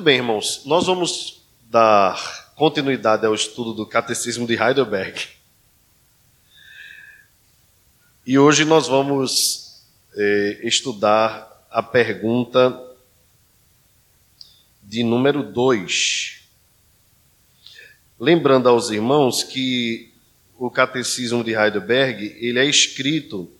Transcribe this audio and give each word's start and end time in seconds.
Muito 0.00 0.06
bem, 0.06 0.16
irmãos. 0.16 0.62
Nós 0.64 0.86
vamos 0.86 1.42
dar 1.68 2.54
continuidade 2.54 3.26
ao 3.26 3.34
estudo 3.34 3.74
do 3.74 3.84
Catecismo 3.84 4.46
de 4.46 4.54
Heidelberg. 4.54 5.28
E 8.26 8.38
hoje 8.38 8.64
nós 8.64 8.88
vamos 8.88 9.84
eh, 10.16 10.60
estudar 10.62 11.66
a 11.70 11.82
pergunta 11.82 12.82
de 14.82 15.02
número 15.02 15.42
2. 15.42 16.44
Lembrando 18.18 18.70
aos 18.70 18.88
irmãos 18.88 19.44
que 19.44 20.14
o 20.56 20.70
Catecismo 20.70 21.44
de 21.44 21.52
Heidelberg 21.52 22.38
ele 22.40 22.58
é 22.58 22.64
escrito 22.64 23.52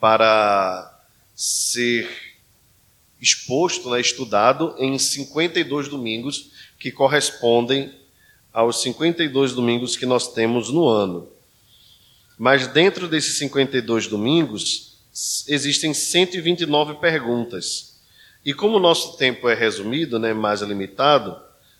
para 0.00 0.98
ser 1.36 2.29
exposto, 3.20 3.90
né, 3.90 4.00
estudado 4.00 4.74
em 4.78 4.98
52 4.98 5.88
domingos, 5.88 6.50
que 6.78 6.90
correspondem 6.90 7.92
aos 8.52 8.82
52 8.82 9.52
domingos 9.52 9.96
que 9.96 10.06
nós 10.06 10.32
temos 10.32 10.70
no 10.70 10.88
ano. 10.88 11.28
Mas 12.38 12.66
dentro 12.66 13.06
desses 13.06 13.38
52 13.38 14.06
domingos, 14.06 14.96
existem 15.46 15.92
129 15.92 16.94
perguntas. 16.94 18.00
E 18.44 18.54
como 18.54 18.78
o 18.78 18.80
nosso 18.80 19.16
tempo 19.18 19.48
é 19.48 19.54
resumido, 19.54 20.18
né, 20.18 20.32
mais 20.32 20.62
limitado, 20.62 21.36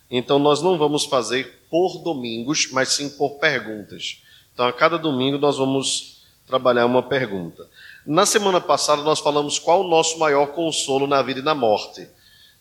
então 0.09 0.37
nós 0.37 0.61
não 0.61 0.77
vamos 0.77 1.05
fazer 1.05 1.65
por 1.69 2.03
domingos, 2.03 2.69
mas 2.71 2.89
sim 2.89 3.09
por 3.09 3.39
perguntas. 3.39 4.21
Então, 4.53 4.67
a 4.67 4.73
cada 4.73 4.97
domingo 4.97 5.37
nós 5.37 5.57
vamos 5.57 6.23
trabalhar 6.45 6.85
uma 6.85 7.01
pergunta. 7.01 7.67
Na 8.05 8.25
semana 8.25 8.59
passada 8.59 9.03
nós 9.03 9.19
falamos 9.19 9.59
qual 9.59 9.81
o 9.81 9.87
nosso 9.87 10.17
maior 10.17 10.47
consolo 10.47 11.05
na 11.05 11.21
vida 11.21 11.39
e 11.39 11.43
na 11.43 11.53
morte. 11.53 12.07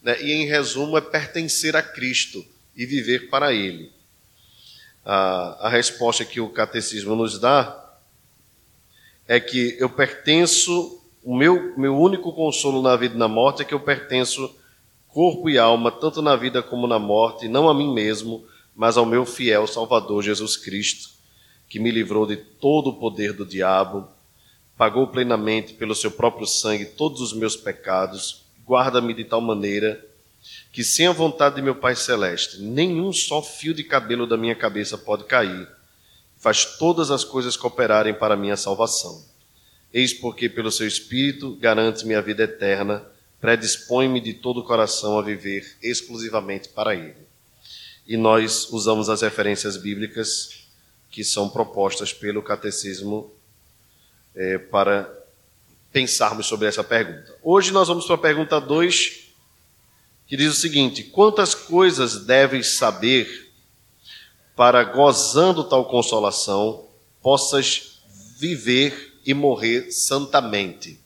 Né? 0.03 0.21
E 0.23 0.33
em 0.33 0.47
resumo 0.47 0.99
é 0.99 1.01
pertencer 1.01 1.75
a 1.75 1.83
Cristo 1.83 2.45
e 2.77 2.85
viver 2.85 3.31
para 3.31 3.53
Ele. 3.53 3.91
A, 5.05 5.67
a 5.67 5.69
resposta 5.69 6.25
que 6.25 6.41
o 6.41 6.51
catecismo 6.51 7.17
nos 7.17 7.39
dá 7.39 7.77
é 9.27 9.41
que 9.41 9.77
eu 9.79 9.89
pertenço, 9.89 11.01
o 11.25 11.35
meu, 11.35 11.77
meu 11.79 11.97
único 11.97 12.33
consolo 12.33 12.83
na 12.83 12.97
vida 12.97 13.15
e 13.15 13.19
na 13.19 13.29
morte 13.29 13.63
é 13.63 13.65
que 13.65 13.73
eu 13.73 13.81
pertenço 13.81 14.55
corpo 15.09 15.49
e 15.49 15.59
alma, 15.59 15.91
tanto 15.91 16.21
na 16.21 16.37
vida 16.37 16.63
como 16.63 16.87
na 16.87 16.99
morte, 16.99 17.49
não 17.49 17.69
a 17.69 17.75
mim 17.75 17.93
mesmo, 17.93 18.45
mas 18.77 18.97
ao 18.97 19.07
meu 19.07 19.25
fiel 19.25 19.67
Salvador 19.67 20.23
Jesus 20.23 20.57
Cristo, 20.57 21.11
que 21.69 21.79
me 21.79 21.91
livrou 21.91 22.27
de 22.27 22.37
todo 22.37 22.91
o 22.91 22.95
poder 22.95 23.33
do 23.33 23.47
diabo 23.47 24.09
pagou 24.81 25.09
plenamente 25.09 25.75
pelo 25.75 25.95
seu 25.95 26.11
próprio 26.11 26.47
sangue 26.47 26.87
todos 26.87 27.21
os 27.21 27.35
meus 27.35 27.55
pecados, 27.55 28.47
guarda-me 28.67 29.13
de 29.13 29.27
tal 29.27 29.43
maneira 29.43 30.03
que, 30.73 30.83
sem 30.83 31.07
a 31.07 31.13
vontade 31.13 31.57
de 31.57 31.61
meu 31.61 31.75
Pai 31.75 31.95
Celeste, 31.95 32.63
nenhum 32.63 33.13
só 33.13 33.43
fio 33.43 33.75
de 33.75 33.85
cabelo 33.85 34.27
da 34.27 34.39
minha 34.39 34.55
cabeça 34.55 34.97
pode 34.97 35.25
cair. 35.25 35.69
Faz 36.39 36.65
todas 36.79 37.11
as 37.11 37.25
coisas 37.25 37.59
cooperarem 37.59 38.15
para 38.15 38.39
minha 38.39 38.57
salvação. 38.57 39.23
Eis 39.93 40.15
porque, 40.15 40.49
pelo 40.49 40.73
seu 40.73 40.87
Espírito, 40.87 41.57
garante-me 41.57 42.15
a 42.15 42.23
vida 42.23 42.45
eterna, 42.45 43.05
predispõe-me 43.39 44.19
de 44.19 44.33
todo 44.33 44.61
o 44.61 44.65
coração 44.65 45.19
a 45.19 45.23
viver 45.23 45.77
exclusivamente 45.83 46.71
para 46.71 46.95
Ele. 46.95 47.29
E 48.07 48.17
nós 48.17 48.71
usamos 48.71 49.11
as 49.11 49.21
referências 49.21 49.77
bíblicas 49.77 50.65
que 51.11 51.23
são 51.23 51.51
propostas 51.51 52.15
pelo 52.15 52.43
Catecismo 52.43 53.31
é, 54.35 54.59
para 54.59 55.13
pensarmos 55.93 56.47
sobre 56.47 56.69
essa 56.69 56.85
pergunta. 56.85 57.35
Hoje 57.43 57.73
nós 57.73 57.89
vamos 57.89 58.07
para 58.07 58.15
a 58.15 58.19
pergunta 58.19 58.61
2, 58.61 59.29
que 60.27 60.37
diz 60.37 60.53
o 60.53 60.61
seguinte: 60.61 61.05
Quantas 61.05 61.55
coisas 61.55 62.25
deves 62.25 62.75
saber 62.75 63.51
para, 64.55 64.85
gozando 64.85 65.65
tal 65.65 65.85
consolação, 65.87 66.89
possas 67.23 68.03
viver 68.39 69.19
e 69.25 69.35
morrer 69.35 69.91
santamente? 69.91 71.01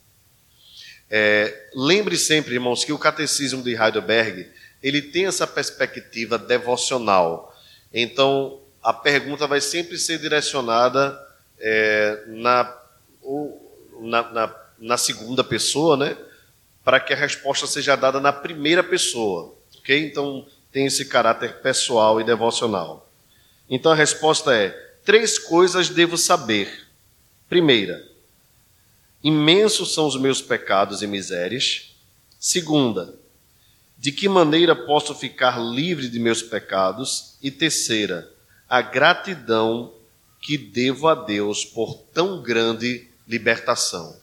É, 1.11 1.69
lembre 1.75 2.17
sempre, 2.17 2.55
irmãos, 2.55 2.85
que 2.85 2.93
o 2.93 2.99
catecismo 2.99 3.63
de 3.63 3.75
Heidelberg 3.75 4.51
ele 4.83 5.01
tem 5.01 5.27
essa 5.27 5.47
perspectiva 5.47 6.37
devocional. 6.37 7.57
Então, 7.93 8.61
a 8.83 8.93
pergunta 8.93 9.47
vai 9.47 9.61
sempre 9.61 9.97
ser 9.97 10.19
direcionada 10.19 11.19
é, 11.59 12.25
na 12.27 12.84
ou 13.25 13.65
na, 14.01 14.31
na, 14.31 14.55
na 14.79 14.97
segunda 14.97 15.43
pessoa, 15.43 15.97
né? 15.97 16.17
Para 16.85 17.01
que 17.01 17.13
a 17.13 17.17
resposta 17.17 17.67
seja 17.67 17.97
dada 17.97 18.21
na 18.21 18.33
primeira 18.33 18.83
pessoa, 18.85 19.55
ok? 19.79 20.07
Então 20.07 20.47
tem 20.71 20.87
esse 20.87 21.07
caráter 21.07 21.61
pessoal 21.61 22.21
e 22.21 22.25
devocional. 22.25 23.09
Então 23.69 23.91
a 23.93 23.95
resposta 23.95 24.55
é: 24.55 24.71
três 25.05 25.39
coisas 25.39 25.89
devo 25.89 26.19
saber. 26.19 26.87
Primeira, 27.49 28.03
imensos 29.23 29.95
são 29.95 30.07
os 30.07 30.17
meus 30.17 30.43
pecados 30.43 31.03
e 31.03 31.07
misérias. 31.07 31.95
Segunda, 32.39 33.15
de 33.97 34.13
que 34.13 34.29
maneira 34.29 34.77
posso 34.77 35.15
ficar 35.15 35.59
livre 35.59 36.09
de 36.09 36.19
meus 36.19 36.43
pecados? 36.43 37.37
E 37.43 37.51
terceira, 37.51 38.31
a 38.69 38.83
gratidão 38.83 39.95
que 40.43 40.59
devo 40.59 41.09
a 41.09 41.15
Deus 41.15 41.65
por 41.65 41.95
tão 42.13 42.43
grande 42.43 43.09
libertação. 43.27 44.17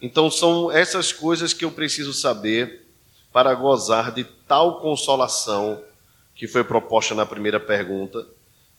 Então 0.00 0.30
são 0.30 0.70
essas 0.70 1.12
coisas 1.12 1.52
que 1.52 1.64
eu 1.64 1.70
preciso 1.70 2.12
saber 2.12 2.86
para 3.32 3.54
gozar 3.54 4.12
de 4.12 4.24
tal 4.46 4.80
consolação 4.80 5.82
que 6.34 6.46
foi 6.46 6.64
proposta 6.64 7.14
na 7.14 7.24
primeira 7.24 7.58
pergunta 7.60 8.26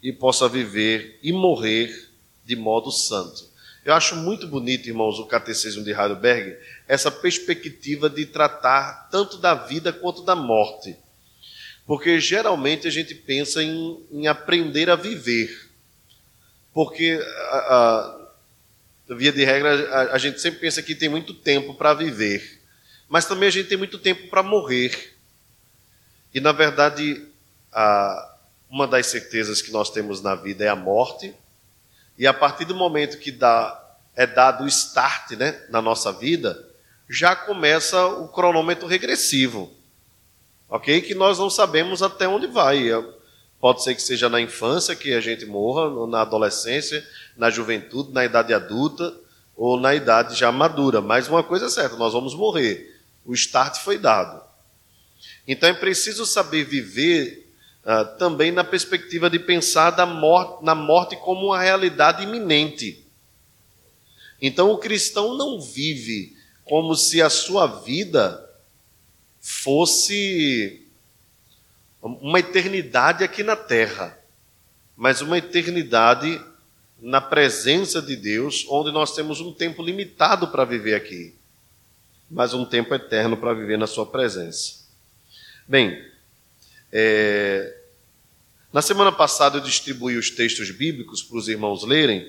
e 0.01 0.11
possa 0.11 0.47
viver 0.47 1.19
e 1.23 1.31
morrer 1.31 2.09
de 2.45 2.55
modo 2.55 2.91
santo. 2.91 3.55
Eu 3.83 3.93
acho 3.93 4.15
muito 4.15 4.47
bonito, 4.47 4.87
irmãos, 4.87 5.19
o 5.19 5.25
catecismo 5.25 5.83
de 5.83 5.91
Heidelberg, 5.91 6.57
essa 6.87 7.11
perspectiva 7.11 8.09
de 8.09 8.25
tratar 8.25 9.09
tanto 9.11 9.37
da 9.37 9.53
vida 9.53 9.93
quanto 9.93 10.23
da 10.23 10.35
morte. 10.35 10.97
Porque 11.85 12.19
geralmente 12.19 12.87
a 12.87 12.91
gente 12.91 13.13
pensa 13.13 13.63
em, 13.63 14.03
em 14.11 14.27
aprender 14.27 14.89
a 14.89 14.95
viver. 14.95 15.69
Porque 16.73 17.19
a, 17.51 17.57
a, 17.57 18.24
via 19.07 19.31
de 19.31 19.43
regra, 19.43 20.11
a, 20.11 20.17
gente 20.17 20.41
sempre 20.41 20.59
pensa 20.59 20.81
que 20.81 20.95
tem 20.95 21.09
muito 21.09 21.33
tempo 21.33 21.75
para 21.75 21.93
viver, 21.93 22.61
mas 23.07 23.25
também 23.25 23.47
a 23.47 23.51
gente 23.51 23.69
tem 23.69 23.77
muito 23.77 23.99
tempo 23.99 24.27
para 24.29 24.41
morrer. 24.41 25.15
E, 26.33 26.39
na 26.39 26.51
verdade, 26.51 27.23
a, 27.71 28.35
uma 28.69 28.87
das 28.87 29.05
certezas 29.07 29.61
que 29.61 29.71
nós 29.71 29.89
temos 29.89 30.21
na 30.21 30.33
vida 30.33 30.65
é 30.65 30.69
a 30.69 30.75
morte, 30.75 31.33
e 32.17 32.25
a 32.25 32.33
partir 32.33 32.65
do 32.65 32.73
momento 32.73 33.19
que 33.19 33.31
dá, 33.31 33.97
é 34.15 34.25
dado 34.25 34.63
o 34.63 34.67
start 34.67 35.31
né, 35.31 35.63
na 35.69 35.81
nossa 35.81 36.11
vida, 36.11 36.67
já 37.07 37.35
começa 37.35 38.05
o 38.07 38.27
cronômetro 38.27 38.87
regressivo. 38.87 39.71
Ok? 40.67 41.01
Que 41.01 41.13
nós 41.13 41.37
não 41.37 41.49
sabemos 41.49 42.01
até 42.01 42.27
onde 42.27 42.47
vai. 42.47 42.89
Pode 43.59 43.83
ser 43.83 43.95
que 43.95 44.01
seja 44.01 44.29
na 44.29 44.41
infância 44.41 44.95
que 44.95 45.13
a 45.13 45.19
gente 45.19 45.45
morra, 45.45 46.07
na 46.07 46.21
adolescência, 46.21 47.05
na 47.37 47.49
juventude, 47.49 48.11
na 48.11 48.25
idade 48.25 48.53
adulta 48.53 49.15
ou 49.55 49.79
na 49.79 49.95
idade 49.95 50.35
já 50.35 50.51
madura. 50.51 51.01
Mas 51.01 51.27
uma 51.27 51.43
coisa 51.43 51.65
é 51.65 51.69
certa, 51.69 51.95
nós 51.95 52.13
vamos 52.13 52.35
morrer. 52.35 52.99
O 53.25 53.33
start 53.33 53.77
foi 53.77 53.97
dado. 53.97 54.43
Então 55.47 55.69
é 55.69 55.73
preciso 55.73 56.25
saber 56.25 56.65
viver 56.65 57.51
uh, 57.83 58.17
também 58.17 58.51
na 58.51 58.63
perspectiva 58.63 59.29
de 59.29 59.39
pensar 59.39 59.95
morte, 60.05 60.63
na 60.63 60.75
morte 60.75 61.15
como 61.17 61.47
uma 61.47 61.59
realidade 61.59 62.23
iminente. 62.23 63.05
Então 64.41 64.71
o 64.71 64.77
cristão 64.77 65.37
não 65.37 65.61
vive 65.61 66.35
como 66.63 66.95
se 66.95 67.21
a 67.21 67.29
sua 67.29 67.67
vida 67.67 68.41
fosse 69.39 70.81
uma 72.01 72.39
eternidade 72.39 73.23
aqui 73.23 73.43
na 73.43 73.55
terra, 73.55 74.17
mas 74.95 75.21
uma 75.21 75.37
eternidade 75.37 76.41
na 76.99 77.19
presença 77.21 78.01
de 78.01 78.15
Deus, 78.15 78.65
onde 78.69 78.91
nós 78.91 79.13
temos 79.13 79.41
um 79.41 79.51
tempo 79.51 79.83
limitado 79.83 80.47
para 80.47 80.65
viver 80.65 80.95
aqui, 80.95 81.35
mas 82.29 82.53
um 82.53 82.65
tempo 82.65 82.93
eterno 82.93 83.37
para 83.37 83.53
viver 83.53 83.77
na 83.77 83.87
Sua 83.87 84.05
presença. 84.05 84.85
Bem, 85.67 86.01
é... 86.91 87.77
na 88.71 88.81
semana 88.81 89.11
passada 89.11 89.57
eu 89.57 89.61
distribuí 89.61 90.17
os 90.17 90.29
textos 90.29 90.71
bíblicos 90.71 91.21
para 91.21 91.37
os 91.37 91.47
irmãos 91.47 91.83
lerem, 91.83 92.27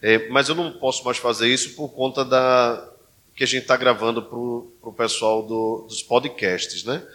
é... 0.00 0.28
mas 0.28 0.48
eu 0.48 0.54
não 0.54 0.72
posso 0.72 1.04
mais 1.04 1.18
fazer 1.18 1.48
isso 1.48 1.74
por 1.74 1.88
conta 1.88 2.24
da 2.24 2.92
que 3.34 3.44
a 3.44 3.46
gente 3.46 3.62
está 3.62 3.76
gravando 3.76 4.22
para 4.22 4.38
o 4.38 4.94
pessoal 4.96 5.42
do, 5.42 5.84
dos 5.86 6.02
podcasts, 6.02 6.84
né? 6.84 7.06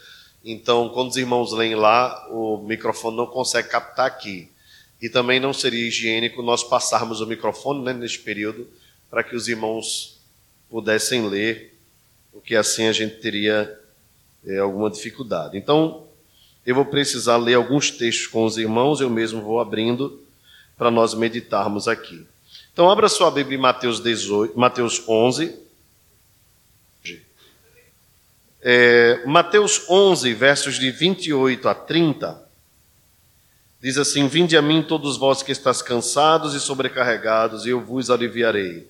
Então, 0.45 0.89
quando 0.89 1.09
os 1.09 1.17
irmãos 1.17 1.51
leem 1.51 1.73
lá, 1.73 2.27
o 2.29 2.57
microfone 2.57 3.17
não 3.17 3.25
consegue 3.25 3.69
captar 3.69 4.05
aqui. 4.05 4.51
E 5.01 5.09
também 5.09 5.39
não 5.39 5.51
seria 5.51 5.87
higiênico 5.87 6.43
nós 6.43 6.63
passarmos 6.63 7.21
o 7.21 7.25
microfone 7.25 7.83
né, 7.83 7.93
neste 7.93 8.19
período 8.19 8.67
para 9.09 9.23
que 9.23 9.35
os 9.35 9.47
irmãos 9.47 10.19
pudessem 10.69 11.27
ler, 11.27 11.77
porque 12.31 12.55
assim 12.55 12.87
a 12.87 12.93
gente 12.93 13.15
teria 13.15 13.77
é, 14.45 14.59
alguma 14.59 14.89
dificuldade. 14.89 15.57
Então, 15.57 16.07
eu 16.65 16.75
vou 16.75 16.85
precisar 16.85 17.37
ler 17.37 17.55
alguns 17.55 17.91
textos 17.91 18.27
com 18.27 18.45
os 18.45 18.57
irmãos, 18.57 19.01
eu 19.01 19.09
mesmo 19.09 19.41
vou 19.41 19.59
abrindo 19.59 20.21
para 20.77 20.91
nós 20.91 21.13
meditarmos 21.13 21.87
aqui. 21.87 22.25
Então, 22.71 22.89
abra 22.89 23.09
sua 23.09 23.29
Bíblia 23.29 23.57
em 23.57 23.61
Mateus, 23.61 23.99
18, 23.99 24.57
Mateus 24.57 25.03
11. 25.07 25.59
É, 28.63 29.25
Mateus 29.25 29.89
11, 29.89 30.33
versos 30.33 30.77
de 30.77 30.91
28 30.91 31.67
a 31.67 31.73
30, 31.73 32.49
diz 33.81 33.97
assim: 33.97 34.27
Vinde 34.27 34.55
a 34.55 34.61
mim, 34.61 34.83
todos 34.83 35.17
vós 35.17 35.41
que 35.41 35.51
estáis 35.51 35.81
cansados 35.81 36.53
e 36.53 36.59
sobrecarregados, 36.59 37.65
e 37.65 37.69
eu 37.69 37.81
vos 37.81 38.09
aliviarei. 38.09 38.87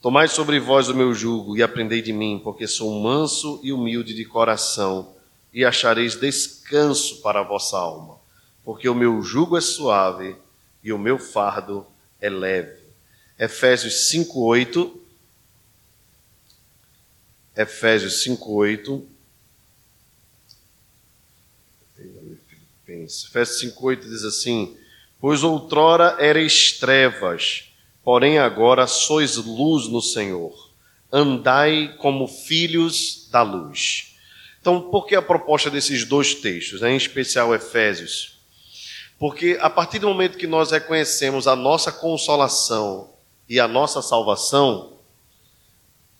Tomai 0.00 0.28
sobre 0.28 0.58
vós 0.58 0.88
o 0.88 0.94
meu 0.94 1.12
jugo 1.12 1.56
e 1.56 1.62
aprendei 1.62 2.00
de 2.00 2.12
mim, 2.12 2.40
porque 2.42 2.66
sou 2.66 2.98
manso 3.00 3.60
e 3.62 3.70
humilde 3.70 4.14
de 4.14 4.24
coração, 4.24 5.12
e 5.52 5.64
achareis 5.64 6.14
descanso 6.14 7.20
para 7.20 7.40
a 7.40 7.44
vossa 7.44 7.76
alma, 7.76 8.16
porque 8.64 8.88
o 8.88 8.94
meu 8.94 9.20
jugo 9.22 9.58
é 9.58 9.60
suave 9.60 10.36
e 10.82 10.90
o 10.90 10.98
meu 10.98 11.18
fardo 11.18 11.86
é 12.18 12.30
leve. 12.30 12.80
Efésios 13.38 14.10
5:8 14.10 14.98
Efésios 17.56 18.22
5:8 18.24 19.02
Efésios 22.92 23.60
5:8 23.60 24.00
diz 24.00 24.24
assim: 24.24 24.76
Pois 25.20 25.42
outrora 25.42 26.16
erais 26.18 26.72
trevas, 26.72 27.70
Porém, 28.02 28.38
agora 28.38 28.86
sois 28.86 29.36
luz 29.36 29.86
no 29.88 30.00
Senhor. 30.00 30.70
Andai 31.12 31.96
como 31.98 32.26
filhos 32.26 33.28
da 33.30 33.42
luz. 33.42 34.16
Então, 34.60 34.90
por 34.90 35.06
que 35.06 35.14
a 35.14 35.22
proposta 35.22 35.70
desses 35.70 36.04
dois 36.04 36.34
textos, 36.34 36.80
né? 36.80 36.92
em 36.92 36.96
especial 36.96 37.54
Efésios? 37.54 38.38
Porque 39.18 39.58
a 39.60 39.68
partir 39.68 39.98
do 39.98 40.08
momento 40.08 40.38
que 40.38 40.46
nós 40.46 40.70
reconhecemos 40.70 41.46
a 41.46 41.54
nossa 41.54 41.92
consolação 41.92 43.12
e 43.48 43.60
a 43.60 43.68
nossa 43.68 44.00
salvação, 44.00 44.98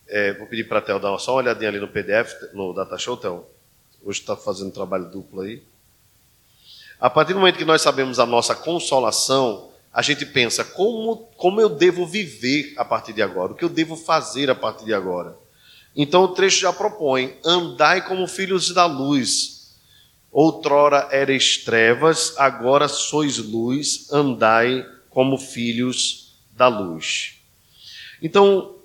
é, 0.06 0.34
vou 0.34 0.46
pedir 0.46 0.69
para 0.69 0.78
a 0.78 0.82
Theo 0.82 0.99
dar 0.99 1.16
só 1.19 1.32
uma 1.32 1.38
olhadinha 1.38 1.70
ali 1.70 1.78
no 1.78 1.88
PDF, 1.88 2.34
no 2.52 2.75
Datashow, 2.75 3.16
Theo. 3.16 3.46
Hoje 4.02 4.20
está 4.20 4.37
fazendo 4.37 4.73
trabalho 4.73 5.11
duplo 5.11 5.43
aí. 5.43 5.62
A 7.00 7.08
partir 7.08 7.32
do 7.32 7.38
momento 7.38 7.56
que 7.56 7.64
nós 7.64 7.81
sabemos 7.81 8.19
a 8.19 8.26
nossa 8.26 8.55
consolação, 8.55 9.70
a 9.93 10.02
gente 10.02 10.26
pensa 10.26 10.62
como, 10.62 11.29
como 11.37 11.61
eu 11.61 11.69
devo 11.70 12.06
viver 12.06 12.75
a 12.76 12.85
partir 12.85 13.12
de 13.14 13.23
agora, 13.23 13.52
o 13.52 13.55
que 13.55 13.64
eu 13.64 13.70
devo 13.70 13.97
fazer 13.97 14.50
a 14.50 14.55
partir 14.55 14.85
de 14.85 14.93
agora. 14.93 15.37
Então 15.97 16.23
o 16.25 16.29
trecho 16.29 16.61
já 16.61 16.73
propõe: 16.73 17.37
andai 17.44 18.06
como 18.06 18.26
filhos 18.26 18.73
da 18.73 18.85
luz. 18.85 19.75
Outrora 20.31 21.08
eres 21.11 21.64
trevas, 21.64 22.35
agora 22.37 22.87
sois 22.87 23.38
luz, 23.38 24.12
andai 24.12 24.87
como 25.08 25.37
filhos 25.37 26.37
da 26.52 26.69
luz. 26.69 27.41
Então, 28.23 28.76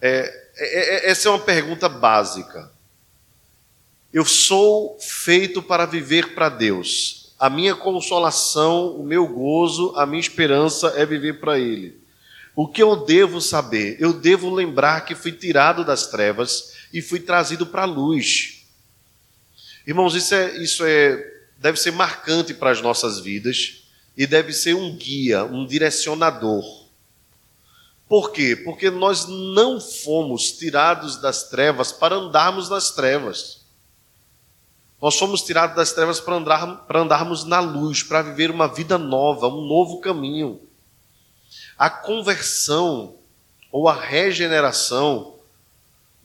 é, 0.00 0.32
é, 0.56 1.08
é 1.08 1.10
essa 1.10 1.28
é 1.28 1.30
uma 1.30 1.40
pergunta 1.40 1.88
básica. 1.90 2.70
Eu 4.16 4.24
sou 4.24 4.98
feito 4.98 5.62
para 5.62 5.84
viver 5.84 6.34
para 6.34 6.48
Deus 6.48 7.34
a 7.38 7.50
minha 7.50 7.74
consolação, 7.74 8.96
o 8.96 9.04
meu 9.04 9.28
gozo, 9.28 9.92
a 9.94 10.06
minha 10.06 10.22
esperança 10.22 10.94
é 10.96 11.04
viver 11.04 11.38
para 11.38 11.58
Ele. 11.58 12.00
O 12.54 12.66
que 12.66 12.82
eu 12.82 12.96
devo 12.96 13.42
saber? 13.42 13.98
Eu 14.00 14.14
devo 14.14 14.48
lembrar 14.48 15.02
que 15.02 15.14
fui 15.14 15.32
tirado 15.32 15.84
das 15.84 16.06
trevas 16.06 16.72
e 16.94 17.02
fui 17.02 17.20
trazido 17.20 17.66
para 17.66 17.82
a 17.82 17.84
luz. 17.84 18.64
Irmãos, 19.86 20.14
isso, 20.14 20.34
é, 20.34 20.56
isso 20.62 20.82
é, 20.86 21.22
deve 21.58 21.78
ser 21.78 21.90
marcante 21.90 22.54
para 22.54 22.70
as 22.70 22.80
nossas 22.80 23.20
vidas 23.20 23.82
e 24.16 24.26
deve 24.26 24.54
ser 24.54 24.74
um 24.74 24.96
guia, 24.96 25.44
um 25.44 25.66
direcionador. 25.66 26.64
Por 28.08 28.32
quê? 28.32 28.56
Porque 28.56 28.88
nós 28.88 29.26
não 29.26 29.78
fomos 29.78 30.52
tirados 30.52 31.20
das 31.20 31.50
trevas 31.50 31.92
para 31.92 32.14
andarmos 32.14 32.70
nas 32.70 32.92
trevas. 32.92 33.65
Nós 35.00 35.18
fomos 35.18 35.42
tirados 35.42 35.76
das 35.76 35.92
trevas 35.92 36.20
para, 36.20 36.36
andar, 36.36 36.86
andarmos 36.94 37.44
na 37.44 37.60
luz, 37.60 38.02
para 38.02 38.22
viver 38.22 38.50
uma 38.50 38.66
vida 38.66 38.96
nova, 38.96 39.48
um 39.48 39.66
novo 39.66 40.00
caminho. 40.00 40.60
A 41.76 41.90
conversão 41.90 43.14
ou 43.70 43.88
a 43.88 43.94
regeneração 43.94 45.34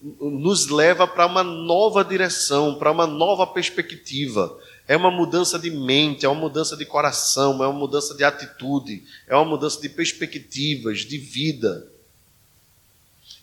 nos 0.02 0.68
leva 0.68 1.06
para 1.06 1.26
uma 1.26 1.44
nova 1.44 2.04
direção, 2.04 2.76
para 2.76 2.92
uma 2.92 3.06
nova 3.06 3.46
perspectiva. 3.46 4.58
É 4.88 4.96
uma 4.98 5.12
mudança 5.12 5.60
de 5.60 5.70
mente, 5.70 6.26
é 6.26 6.30
uma 6.30 6.40
mudança 6.42 6.76
de 6.76 6.86
coração, 6.86 7.64
é 7.64 7.68
uma 7.68 7.80
mudança 7.80 8.16
de 8.16 8.24
atitude, 8.24 9.04
é 9.28 9.36
uma 9.36 9.46
mudança 9.46 9.80
de 9.80 9.90
perspectivas, 9.90 11.00
de 11.00 11.18
vida. 11.18 11.88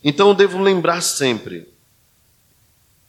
Então 0.03 0.29
eu 0.29 0.33
devo 0.33 0.59
lembrar 0.59 1.01
sempre 1.01 1.67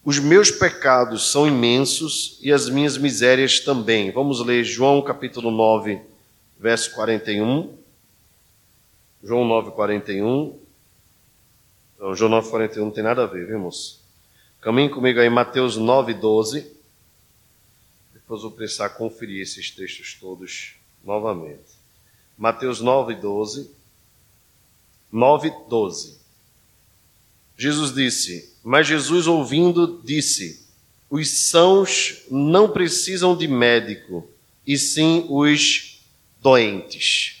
os 0.03 0.17
meus 0.17 0.49
pecados 0.49 1.31
são 1.31 1.47
imensos 1.47 2.39
e 2.41 2.51
as 2.51 2.67
minhas 2.67 2.97
misérias 2.97 3.59
também. 3.59 4.11
Vamos 4.11 4.43
ler 4.43 4.63
João 4.63 5.01
capítulo 5.01 5.51
9, 5.51 6.01
verso 6.59 6.91
41. 6.95 7.77
João 9.23 9.45
9, 9.45 9.71
41. 9.71 10.59
Não, 11.99 12.15
João 12.15 12.31
9, 12.31 12.49
41 12.49 12.85
não 12.85 12.91
tem 12.91 13.03
nada 13.03 13.23
a 13.23 13.27
ver, 13.27 13.45
viu, 13.45 13.59
moço? 13.59 14.01
Caminhe 14.59 14.89
comigo 14.89 15.19
aí, 15.19 15.29
Mateus 15.29 15.77
9, 15.77 16.15
12. 16.15 16.71
Depois 18.11 18.41
vou 18.41 18.51
precisar 18.51 18.89
conferir 18.89 19.41
esses 19.41 19.69
textos 19.69 20.15
todos 20.19 20.75
novamente. 21.03 21.79
Mateus 22.35 22.81
9, 22.81 23.13
12. 23.13 23.69
9, 25.11 25.53
12. 25.69 26.19
Jesus 27.55 27.93
disse: 27.93 28.50
mas 28.63 28.87
Jesus, 28.87 29.27
ouvindo, 29.27 30.01
disse: 30.03 30.67
Os 31.09 31.49
sãos 31.49 32.23
não 32.29 32.69
precisam 32.69 33.35
de 33.35 33.47
médico, 33.47 34.29
e 34.65 34.77
sim 34.77 35.25
os 35.29 35.99
doentes. 36.41 37.37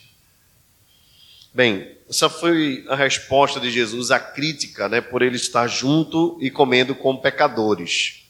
Bem, 1.53 1.97
essa 2.09 2.29
foi 2.29 2.83
a 2.87 2.95
resposta 2.95 3.59
de 3.59 3.69
Jesus 3.69 4.11
à 4.11 4.19
crítica, 4.19 4.89
né, 4.89 4.99
por 4.99 5.21
ele 5.21 5.35
estar 5.35 5.67
junto 5.67 6.37
e 6.41 6.49
comendo 6.49 6.95
com 6.95 7.15
pecadores. 7.15 8.25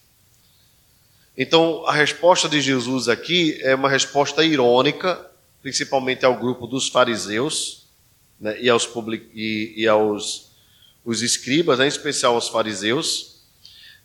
Então, 1.38 1.86
a 1.88 1.94
resposta 1.94 2.50
de 2.50 2.60
Jesus 2.60 3.08
aqui 3.08 3.58
é 3.62 3.74
uma 3.74 3.90
resposta 3.90 4.44
irônica, 4.44 5.26
principalmente 5.62 6.26
ao 6.26 6.38
grupo 6.38 6.68
dos 6.68 6.90
fariseus 6.90 7.88
né, 8.40 8.60
e, 8.62 8.70
aos 8.70 8.86
public, 8.86 9.30
e, 9.34 9.74
e 9.78 9.88
aos 9.88 10.51
os 11.04 11.22
escribas, 11.22 11.80
em 11.80 11.88
especial 11.88 12.38
os 12.38 12.48
fariseus, 12.48 13.42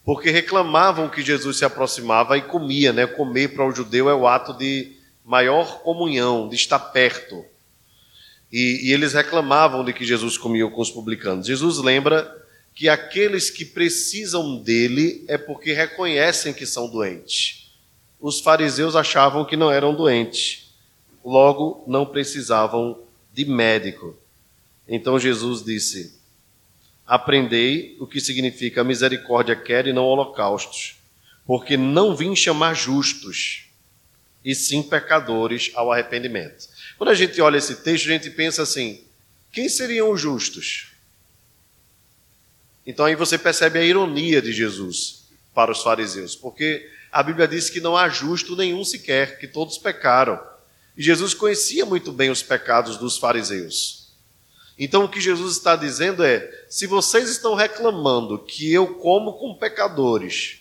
porque 0.04 0.30
reclamavam 0.30 1.08
que 1.08 1.22
Jesus 1.22 1.58
se 1.58 1.64
aproximava 1.64 2.38
e 2.38 2.42
comia, 2.42 2.92
né? 2.92 3.06
Comer 3.06 3.48
para 3.48 3.66
o 3.66 3.72
judeu 3.72 4.08
é 4.08 4.14
o 4.14 4.26
ato 4.26 4.52
de 4.52 4.96
maior 5.24 5.80
comunhão, 5.80 6.48
de 6.48 6.54
estar 6.54 6.78
perto. 6.78 7.44
E, 8.52 8.88
e 8.88 8.92
eles 8.92 9.12
reclamavam 9.12 9.84
de 9.84 9.92
que 9.92 10.04
Jesus 10.04 10.38
comia 10.38 10.68
com 10.70 10.80
os 10.80 10.90
publicanos. 10.90 11.46
Jesus 11.46 11.78
lembra 11.78 12.46
que 12.72 12.88
aqueles 12.88 13.50
que 13.50 13.64
precisam 13.64 14.58
dele 14.58 15.24
é 15.26 15.36
porque 15.36 15.72
reconhecem 15.72 16.52
que 16.52 16.64
são 16.64 16.88
doentes. 16.88 17.72
Os 18.20 18.40
fariseus 18.40 18.94
achavam 18.94 19.44
que 19.44 19.56
não 19.56 19.72
eram 19.72 19.94
doentes, 19.94 20.70
logo 21.24 21.84
não 21.86 22.06
precisavam 22.06 23.00
de 23.32 23.44
médico. 23.44 24.16
Então 24.86 25.18
Jesus 25.18 25.64
disse: 25.64 26.15
Aprendei 27.06 27.96
o 28.00 28.06
que 28.06 28.20
significa 28.20 28.82
misericórdia 28.82 29.54
quer 29.54 29.86
e 29.86 29.92
não 29.92 30.04
holocaustos, 30.04 30.96
porque 31.46 31.76
não 31.76 32.16
vim 32.16 32.34
chamar 32.34 32.75
justos, 32.75 33.66
e 34.44 34.54
sim 34.54 34.82
pecadores 34.82 35.70
ao 35.75 35.92
arrependimento. 35.92 36.68
Quando 36.98 37.10
a 37.10 37.14
gente 37.14 37.40
olha 37.40 37.58
esse 37.58 37.76
texto, 37.76 38.06
a 38.06 38.12
gente 38.12 38.30
pensa 38.30 38.62
assim: 38.62 39.04
quem 39.52 39.68
seriam 39.68 40.10
os 40.10 40.20
justos? 40.20 40.92
Então 42.86 43.06
aí 43.06 43.14
você 43.14 43.36
percebe 43.36 43.78
a 43.78 43.82
ironia 43.82 44.40
de 44.40 44.52
Jesus 44.52 45.25
para 45.54 45.72
os 45.72 45.82
fariseus, 45.82 46.36
porque 46.36 46.88
a 47.10 47.22
Bíblia 47.22 47.48
diz 47.48 47.70
que 47.70 47.80
não 47.80 47.96
há 47.96 48.08
justo 48.08 48.54
nenhum 48.54 48.84
sequer, 48.84 49.38
que 49.38 49.48
todos 49.48 49.78
pecaram. 49.78 50.40
E 50.96 51.02
Jesus 51.02 51.34
conhecia 51.34 51.84
muito 51.84 52.12
bem 52.12 52.30
os 52.30 52.42
pecados 52.42 52.96
dos 52.96 53.18
fariseus. 53.18 54.05
Então 54.78 55.04
o 55.04 55.09
que 55.09 55.21
Jesus 55.21 55.56
está 55.56 55.75
dizendo 55.75 56.23
é: 56.23 56.49
se 56.68 56.87
vocês 56.87 57.30
estão 57.30 57.54
reclamando 57.54 58.38
que 58.38 58.73
eu 58.73 58.95
como 58.97 59.35
com 59.35 59.54
pecadores 59.54 60.61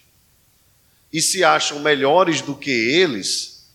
e 1.11 1.21
se 1.21 1.43
acham 1.43 1.79
melhores 1.79 2.41
do 2.41 2.55
que 2.55 2.71
eles, 2.71 3.67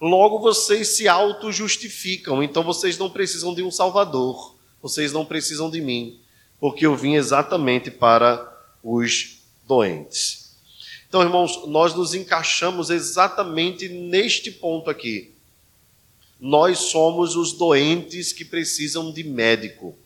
logo 0.00 0.38
vocês 0.40 0.88
se 0.88 1.08
auto-justificam. 1.08 2.42
Então 2.42 2.62
vocês 2.62 2.98
não 2.98 3.10
precisam 3.10 3.54
de 3.54 3.62
um 3.62 3.70
Salvador, 3.70 4.56
vocês 4.80 5.12
não 5.12 5.24
precisam 5.24 5.70
de 5.70 5.80
mim, 5.80 6.20
porque 6.58 6.86
eu 6.86 6.96
vim 6.96 7.14
exatamente 7.14 7.90
para 7.90 8.50
os 8.82 9.38
doentes. 9.66 10.56
Então, 11.08 11.22
irmãos, 11.22 11.66
nós 11.66 11.94
nos 11.94 12.14
encaixamos 12.14 12.88
exatamente 12.88 13.86
neste 13.88 14.50
ponto 14.50 14.88
aqui. 14.88 15.31
Nós 16.44 16.90
somos 16.90 17.36
os 17.36 17.52
doentes 17.52 18.32
que 18.32 18.44
precisam 18.44 19.12
de 19.12 19.22
médico. 19.22 19.96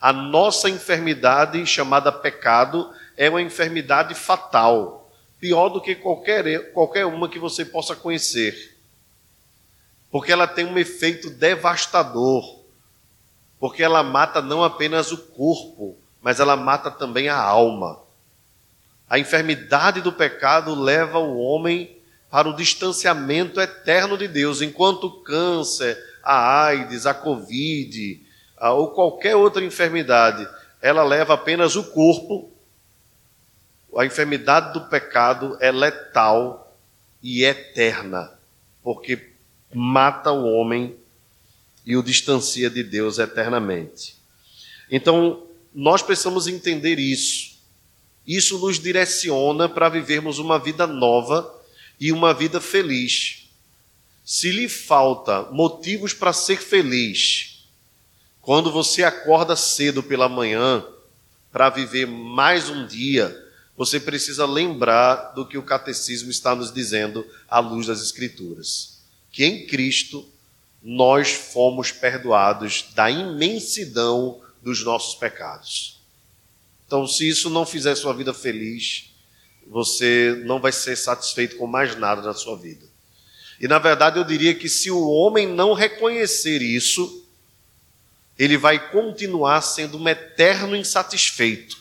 A 0.00 0.12
nossa 0.12 0.70
enfermidade, 0.70 1.66
chamada 1.66 2.12
pecado, 2.12 2.88
é 3.16 3.28
uma 3.28 3.42
enfermidade 3.42 4.14
fatal, 4.14 5.10
pior 5.40 5.70
do 5.70 5.80
que 5.80 5.96
qualquer, 5.96 6.72
qualquer 6.72 7.04
uma 7.04 7.28
que 7.28 7.36
você 7.36 7.64
possa 7.64 7.96
conhecer. 7.96 8.78
Porque 10.08 10.30
ela 10.30 10.46
tem 10.46 10.64
um 10.64 10.78
efeito 10.78 11.28
devastador. 11.30 12.60
Porque 13.58 13.82
ela 13.82 14.04
mata 14.04 14.40
não 14.40 14.62
apenas 14.62 15.10
o 15.10 15.18
corpo, 15.18 15.96
mas 16.20 16.38
ela 16.38 16.54
mata 16.54 16.92
também 16.92 17.28
a 17.28 17.36
alma. 17.36 17.98
A 19.10 19.18
enfermidade 19.18 20.00
do 20.00 20.12
pecado 20.12 20.76
leva 20.76 21.18
o 21.18 21.40
homem 21.40 22.00
para 22.32 22.48
o 22.48 22.56
distanciamento 22.56 23.60
eterno 23.60 24.16
de 24.16 24.26
Deus, 24.26 24.62
enquanto 24.62 25.04
o 25.04 25.20
câncer, 25.20 26.02
a 26.22 26.64
AIDS, 26.64 27.04
a 27.04 27.12
Covid 27.12 28.24
a, 28.56 28.72
ou 28.72 28.88
qualquer 28.88 29.36
outra 29.36 29.62
enfermidade, 29.62 30.48
ela 30.80 31.04
leva 31.04 31.34
apenas 31.34 31.76
o 31.76 31.84
corpo. 31.84 32.50
A 33.94 34.06
enfermidade 34.06 34.72
do 34.72 34.88
pecado 34.88 35.58
é 35.60 35.70
letal 35.70 36.74
e 37.22 37.44
eterna, 37.44 38.32
porque 38.82 39.34
mata 39.70 40.32
o 40.32 40.50
homem 40.54 40.96
e 41.84 41.98
o 41.98 42.02
distancia 42.02 42.70
de 42.70 42.82
Deus 42.82 43.18
eternamente. 43.18 44.16
Então, 44.90 45.42
nós 45.74 46.00
precisamos 46.00 46.46
entender 46.46 46.98
isso. 46.98 47.58
Isso 48.26 48.58
nos 48.58 48.78
direciona 48.78 49.68
para 49.68 49.90
vivermos 49.90 50.38
uma 50.38 50.58
vida 50.58 50.86
nova 50.86 51.60
e 52.02 52.10
uma 52.10 52.34
vida 52.34 52.60
feliz. 52.60 53.46
Se 54.24 54.50
lhe 54.50 54.68
falta 54.68 55.42
motivos 55.52 56.12
para 56.12 56.32
ser 56.32 56.60
feliz, 56.60 57.64
quando 58.40 58.72
você 58.72 59.04
acorda 59.04 59.54
cedo 59.54 60.02
pela 60.02 60.28
manhã 60.28 60.84
para 61.52 61.70
viver 61.70 62.08
mais 62.08 62.68
um 62.68 62.84
dia, 62.88 63.32
você 63.76 64.00
precisa 64.00 64.44
lembrar 64.44 65.32
do 65.32 65.46
que 65.46 65.56
o 65.56 65.62
catecismo 65.62 66.28
está 66.28 66.56
nos 66.56 66.72
dizendo 66.72 67.24
à 67.48 67.60
luz 67.60 67.86
das 67.86 68.02
Escrituras: 68.02 68.98
que 69.30 69.44
em 69.44 69.64
Cristo 69.68 70.28
nós 70.82 71.30
fomos 71.30 71.92
perdoados 71.92 72.86
da 72.96 73.08
imensidão 73.12 74.40
dos 74.60 74.82
nossos 74.82 75.14
pecados. 75.14 76.00
Então, 76.84 77.06
se 77.06 77.28
isso 77.28 77.48
não 77.48 77.64
fizer 77.64 77.94
sua 77.94 78.12
vida 78.12 78.34
feliz, 78.34 79.11
você 79.66 80.42
não 80.44 80.60
vai 80.60 80.72
ser 80.72 80.96
satisfeito 80.96 81.56
com 81.56 81.66
mais 81.66 81.96
nada 81.96 82.22
na 82.22 82.34
sua 82.34 82.56
vida. 82.56 82.86
E 83.60 83.68
na 83.68 83.78
verdade, 83.78 84.18
eu 84.18 84.24
diria 84.24 84.54
que 84.54 84.68
se 84.68 84.90
o 84.90 85.08
homem 85.08 85.46
não 85.46 85.72
reconhecer 85.72 86.60
isso, 86.60 87.26
ele 88.38 88.56
vai 88.56 88.90
continuar 88.90 89.60
sendo 89.62 89.98
um 89.98 90.08
eterno 90.08 90.74
insatisfeito. 90.74 91.80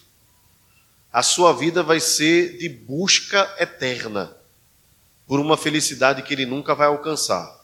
A 1.11 1.23
sua 1.23 1.53
vida 1.53 1.81
vai 1.81 1.99
ser 1.99 2.57
de 2.57 2.69
busca 2.69 3.55
eterna 3.59 4.35
por 5.25 5.39
uma 5.39 5.57
felicidade 5.57 6.21
que 6.21 6.33
ele 6.33 6.45
nunca 6.45 6.75
vai 6.75 6.87
alcançar. 6.87 7.59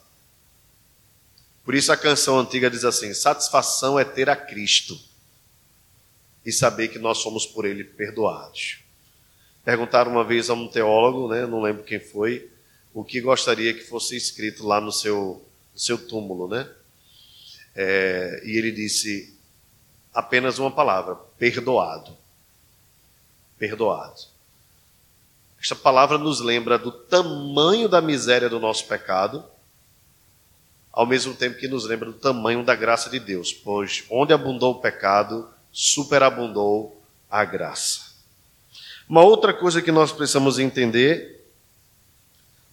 Por 1.64 1.76
isso 1.76 1.92
a 1.92 1.98
canção 1.98 2.40
antiga 2.40 2.70
diz 2.70 2.86
assim: 2.86 3.14
satisfação 3.14 4.00
é 4.00 4.06
ter 4.06 4.30
a 4.30 4.36
Cristo 4.36 4.98
e 6.46 6.52
saber 6.52 6.88
que 6.88 6.98
nós 6.98 7.18
somos 7.18 7.46
por 7.46 7.66
Ele 7.66 7.84
perdoados. 7.84 8.80
Perguntaram 9.68 10.14
uma 10.14 10.24
vez 10.24 10.50
a 10.50 10.54
um 10.54 10.66
teólogo, 10.66 11.28
né, 11.28 11.46
não 11.46 11.62
lembro 11.62 11.84
quem 11.84 12.00
foi, 12.00 12.50
o 12.94 13.04
que 13.04 13.20
gostaria 13.20 13.74
que 13.74 13.84
fosse 13.84 14.16
escrito 14.16 14.66
lá 14.66 14.80
no 14.80 14.94
seu, 14.94 15.46
no 15.74 15.78
seu 15.78 15.98
túmulo, 15.98 16.48
né? 16.48 16.70
É, 17.76 18.44
e 18.46 18.58
ele 18.58 18.72
disse 18.72 19.38
apenas 20.14 20.58
uma 20.58 20.72
palavra: 20.72 21.16
perdoado. 21.38 22.16
Perdoado. 23.60 24.22
Esta 25.62 25.76
palavra 25.76 26.18
nos 26.18 26.40
lembra 26.40 26.80
do 26.80 26.90
tamanho 26.90 27.90
da 27.90 28.02
miséria 28.02 28.48
do 28.48 28.62
nosso 28.62 28.88
pecado, 28.88 29.44
ao 30.94 31.06
mesmo 31.06 31.34
tempo 31.34 31.60
que 31.60 31.68
nos 31.68 31.84
lembra 31.84 32.10
do 32.10 32.18
tamanho 32.18 32.64
da 32.64 32.74
graça 32.74 33.10
de 33.10 33.20
Deus, 33.20 33.52
pois 33.52 34.06
onde 34.10 34.32
abundou 34.32 34.76
o 34.76 34.80
pecado, 34.80 35.46
superabundou 35.74 37.04
a 37.30 37.44
graça. 37.44 38.07
Uma 39.08 39.24
outra 39.24 39.54
coisa 39.54 39.82
que 39.82 39.92
nós 39.92 40.12
precisamos 40.12 40.60
entender 40.60 41.38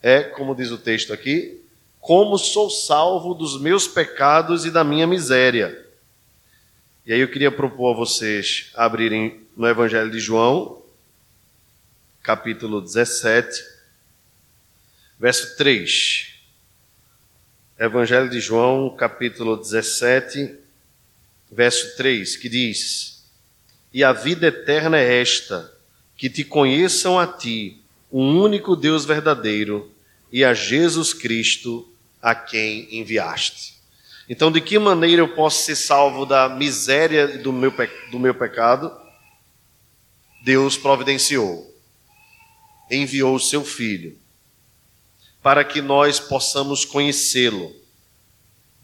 é, 0.02 0.22
como 0.22 0.54
diz 0.54 0.70
o 0.70 0.76
texto 0.76 1.14
aqui, 1.14 1.62
como 1.98 2.36
sou 2.36 2.68
salvo 2.68 3.32
dos 3.32 3.58
meus 3.58 3.88
pecados 3.88 4.66
e 4.66 4.70
da 4.70 4.84
minha 4.84 5.06
miséria. 5.06 5.82
E 7.06 7.12
aí 7.12 7.20
eu 7.20 7.30
queria 7.30 7.50
propor 7.50 7.92
a 7.92 7.96
vocês 7.96 8.70
abrirem 8.74 9.46
no 9.56 9.66
Evangelho 9.66 10.10
de 10.10 10.18
João, 10.18 10.82
capítulo 12.22 12.82
17, 12.82 13.64
verso 15.18 15.56
3. 15.56 16.34
Evangelho 17.78 18.28
de 18.28 18.40
João, 18.40 18.94
capítulo 18.94 19.56
17, 19.56 20.54
verso 21.50 21.96
3, 21.96 22.36
que 22.36 22.48
diz: 22.48 23.24
E 23.92 24.04
a 24.04 24.12
vida 24.12 24.48
eterna 24.48 24.98
é 24.98 25.22
esta, 25.22 25.73
que 26.16 26.30
te 26.30 26.44
conheçam 26.44 27.18
a 27.18 27.26
ti, 27.26 27.82
o 28.10 28.20
único 28.20 28.76
Deus 28.76 29.04
verdadeiro, 29.04 29.90
e 30.30 30.44
a 30.44 30.54
Jesus 30.54 31.12
Cristo, 31.12 31.88
a 32.20 32.34
quem 32.34 32.88
enviaste. 32.98 33.74
Então, 34.28 34.50
de 34.50 34.60
que 34.60 34.78
maneira 34.78 35.20
eu 35.20 35.34
posso 35.34 35.64
ser 35.64 35.76
salvo 35.76 36.24
da 36.24 36.48
miséria 36.48 37.38
do 37.38 37.52
meu, 37.52 37.72
do 38.10 38.18
meu 38.18 38.34
pecado? 38.34 38.90
Deus 40.42 40.76
providenciou, 40.76 41.74
enviou 42.90 43.34
o 43.34 43.40
seu 43.40 43.64
Filho, 43.64 44.18
para 45.42 45.62
que 45.64 45.82
nós 45.82 46.18
possamos 46.18 46.84
conhecê-lo, 46.84 47.74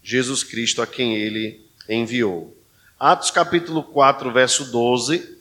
Jesus 0.03 0.43
Cristo, 0.43 0.81
a 0.81 0.87
quem 0.87 1.15
ele 1.15 1.65
enviou. 1.89 2.55
Atos 2.99 3.31
capítulo 3.31 3.83
4, 3.83 4.31
verso 4.31 4.71
12. 4.71 5.40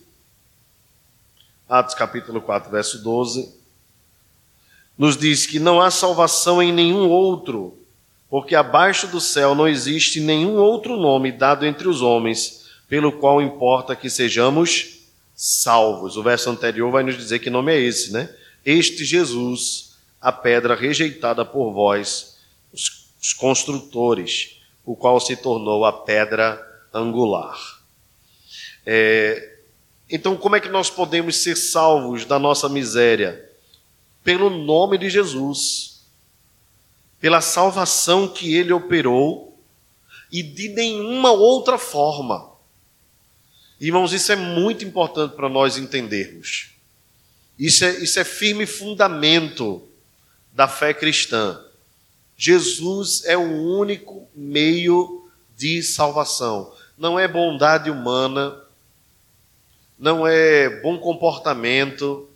Atos 1.70 1.94
capítulo 1.94 2.40
4, 2.40 2.68
verso 2.68 3.00
12. 3.00 3.54
Nos 4.98 5.16
diz 5.16 5.46
que 5.46 5.60
não 5.60 5.80
há 5.80 5.88
salvação 5.88 6.60
em 6.60 6.72
nenhum 6.72 7.08
outro, 7.08 7.78
porque 8.28 8.56
abaixo 8.56 9.06
do 9.06 9.20
céu 9.20 9.54
não 9.54 9.68
existe 9.68 10.18
nenhum 10.18 10.56
outro 10.56 10.96
nome 10.96 11.30
dado 11.30 11.64
entre 11.64 11.86
os 11.86 12.02
homens, 12.02 12.66
pelo 12.88 13.12
qual 13.12 13.40
importa 13.40 13.94
que 13.94 14.10
sejamos 14.10 14.98
salvos. 15.32 16.16
O 16.16 16.24
verso 16.24 16.50
anterior 16.50 16.90
vai 16.90 17.04
nos 17.04 17.16
dizer 17.16 17.38
que 17.38 17.48
nome 17.48 17.72
é 17.72 17.80
esse, 17.80 18.12
né? 18.12 18.28
Este 18.66 19.04
Jesus, 19.04 19.94
a 20.20 20.32
pedra 20.32 20.74
rejeitada 20.74 21.44
por 21.44 21.72
vós, 21.72 22.36
os 22.72 23.32
construtores, 23.32 24.56
o 24.84 24.96
qual 24.96 25.20
se 25.20 25.36
tornou 25.36 25.84
a 25.84 25.92
pedra 25.92 26.60
angular. 26.92 27.56
É, 28.84 29.49
então, 30.10 30.36
como 30.36 30.56
é 30.56 30.60
que 30.60 30.68
nós 30.68 30.90
podemos 30.90 31.36
ser 31.36 31.56
salvos 31.56 32.24
da 32.24 32.38
nossa 32.38 32.68
miséria? 32.68 33.48
Pelo 34.24 34.50
nome 34.50 34.98
de 34.98 35.08
Jesus, 35.08 36.02
pela 37.20 37.40
salvação 37.40 38.28
que 38.28 38.54
ele 38.54 38.72
operou 38.72 39.58
e 40.30 40.42
de 40.42 40.68
nenhuma 40.70 41.32
outra 41.32 41.78
forma. 41.78 42.50
Irmãos, 43.80 44.12
isso 44.12 44.30
é 44.32 44.36
muito 44.36 44.84
importante 44.84 45.34
para 45.34 45.48
nós 45.48 45.76
entendermos. 45.78 46.70
Isso 47.58 47.84
é, 47.84 47.90
isso 47.98 48.18
é 48.18 48.24
firme 48.24 48.66
fundamento 48.66 49.82
da 50.52 50.68
fé 50.68 50.92
cristã. 50.92 51.62
Jesus 52.36 53.24
é 53.24 53.36
o 53.36 53.78
único 53.78 54.28
meio 54.34 55.28
de 55.56 55.82
salvação 55.82 56.72
não 57.00 57.18
é 57.18 57.26
bondade 57.26 57.90
humana, 57.90 58.54
não 60.00 60.26
é 60.26 60.80
bom 60.80 60.98
comportamento, 60.98 62.26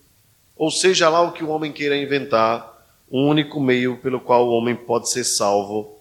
ou 0.55 0.71
seja 0.71 1.09
lá 1.09 1.23
o 1.23 1.33
que 1.33 1.43
o 1.43 1.49
homem 1.49 1.73
queira 1.73 1.97
inventar, 1.97 2.87
o 3.09 3.23
único 3.23 3.59
meio 3.59 3.97
pelo 3.97 4.21
qual 4.21 4.47
o 4.47 4.53
homem 4.53 4.77
pode 4.77 5.09
ser 5.09 5.25
salvo 5.25 5.99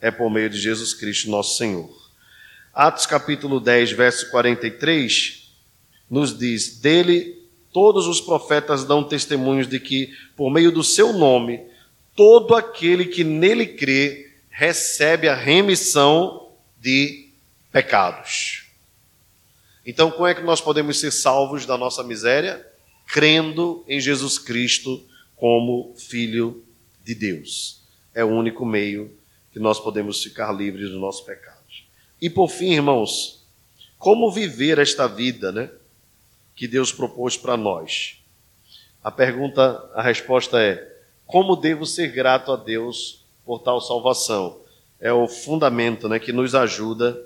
é 0.00 0.10
por 0.10 0.30
meio 0.30 0.48
de 0.48 0.58
Jesus 0.58 0.94
Cristo, 0.94 1.30
nosso 1.30 1.58
Senhor. 1.58 1.90
Atos 2.72 3.04
capítulo 3.04 3.60
10, 3.60 3.92
verso 3.92 4.30
43, 4.30 5.52
nos 6.08 6.36
diz: 6.36 6.80
Dele 6.80 7.38
todos 7.70 8.06
os 8.06 8.20
profetas 8.20 8.84
dão 8.84 9.04
testemunhos 9.04 9.68
de 9.68 9.78
que, 9.78 10.10
por 10.34 10.50
meio 10.50 10.72
do 10.72 10.82
seu 10.82 11.12
nome, 11.12 11.60
todo 12.16 12.54
aquele 12.54 13.04
que 13.04 13.22
nele 13.22 13.66
crê 13.66 14.30
recebe 14.48 15.28
a 15.28 15.34
remissão 15.34 16.48
de 16.80 17.28
pecados. 17.70 18.63
Então, 19.86 20.10
como 20.10 20.26
é 20.26 20.34
que 20.34 20.42
nós 20.42 20.60
podemos 20.60 20.98
ser 20.98 21.10
salvos 21.10 21.66
da 21.66 21.76
nossa 21.76 22.02
miséria? 22.02 22.64
crendo 23.06 23.84
em 23.86 24.00
Jesus 24.00 24.38
Cristo 24.38 25.02
como 25.36 25.94
Filho 25.96 26.64
de 27.02 27.14
Deus. 27.14 27.82
É 28.14 28.24
o 28.24 28.28
único 28.28 28.64
meio 28.64 29.16
que 29.52 29.58
nós 29.58 29.78
podemos 29.78 30.22
ficar 30.22 30.52
livres 30.52 30.90
dos 30.90 31.00
nossos 31.00 31.24
pecados. 31.24 31.86
E 32.20 32.30
por 32.30 32.48
fim, 32.48 32.72
irmãos, 32.72 33.44
como 33.98 34.30
viver 34.30 34.78
esta 34.78 35.06
vida, 35.06 35.52
né, 35.52 35.70
que 36.54 36.66
Deus 36.66 36.92
propôs 36.92 37.36
para 37.36 37.56
nós? 37.56 38.18
A 39.02 39.10
pergunta, 39.10 39.90
a 39.94 40.02
resposta 40.02 40.60
é: 40.60 41.02
como 41.26 41.56
devo 41.56 41.84
ser 41.84 42.08
grato 42.08 42.52
a 42.52 42.56
Deus 42.56 43.24
por 43.44 43.60
tal 43.60 43.80
salvação? 43.80 44.60
É 45.00 45.12
o 45.12 45.28
fundamento, 45.28 46.08
né, 46.08 46.18
que 46.18 46.32
nos 46.32 46.54
ajuda 46.54 47.20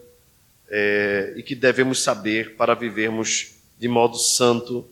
é, 0.69 1.35
e 1.37 1.43
que 1.43 1.55
devemos 1.55 2.03
saber 2.03 2.57
para 2.57 2.75
vivermos 2.75 3.55
de 3.79 3.89
modo 3.89 4.17
santo 4.17 4.89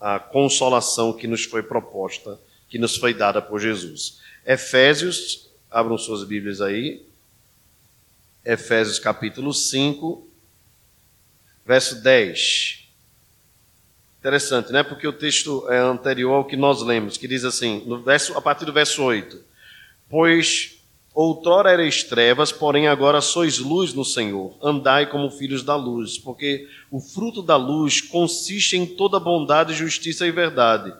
a 0.00 0.18
consolação 0.18 1.12
que 1.12 1.26
nos 1.26 1.44
foi 1.44 1.62
proposta, 1.62 2.38
que 2.68 2.78
nos 2.78 2.96
foi 2.96 3.14
dada 3.14 3.40
por 3.40 3.60
Jesus. 3.60 4.20
Efésios, 4.46 5.50
abram 5.70 5.96
suas 5.96 6.24
Bíblias 6.24 6.60
aí. 6.60 7.04
Efésios 8.44 8.98
capítulo 8.98 9.52
5, 9.52 10.28
verso 11.64 12.02
10. 12.02 12.84
Interessante, 14.20 14.72
né? 14.72 14.82
Porque 14.82 15.06
o 15.06 15.12
texto 15.12 15.66
é 15.70 15.78
anterior 15.78 16.32
ao 16.32 16.44
que 16.44 16.56
nós 16.56 16.82
lemos, 16.82 17.16
que 17.16 17.28
diz 17.28 17.44
assim, 17.44 17.82
no 17.86 18.02
verso, 18.02 18.36
a 18.36 18.42
partir 18.42 18.64
do 18.64 18.72
verso 18.72 19.02
8: 19.02 19.38
Pois 20.08 20.73
outrora 21.14 21.72
erais 21.72 22.02
trevas, 22.02 22.50
porém 22.50 22.88
agora 22.88 23.20
sois 23.20 23.58
luz 23.58 23.94
no 23.94 24.04
Senhor. 24.04 24.52
Andai 24.60 25.08
como 25.08 25.30
filhos 25.30 25.62
da 25.62 25.76
luz, 25.76 26.18
porque 26.18 26.68
o 26.90 26.98
fruto 26.98 27.40
da 27.40 27.56
luz 27.56 28.00
consiste 28.00 28.76
em 28.76 28.84
toda 28.84 29.20
bondade, 29.20 29.72
justiça 29.72 30.26
e 30.26 30.32
verdade. 30.32 30.92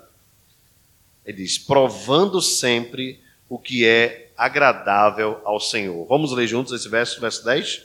Ele 1.27 1.39
diz: 1.39 1.59
provando 1.59 2.41
sempre 2.41 3.21
o 3.49 3.59
que 3.59 3.85
é 3.85 4.31
agradável 4.37 5.41
ao 5.45 5.59
Senhor. 5.59 6.07
Vamos 6.07 6.33
ler 6.33 6.47
juntos 6.47 6.73
esse 6.73 6.89
verso, 6.89 7.21
verso 7.21 7.45
10? 7.45 7.83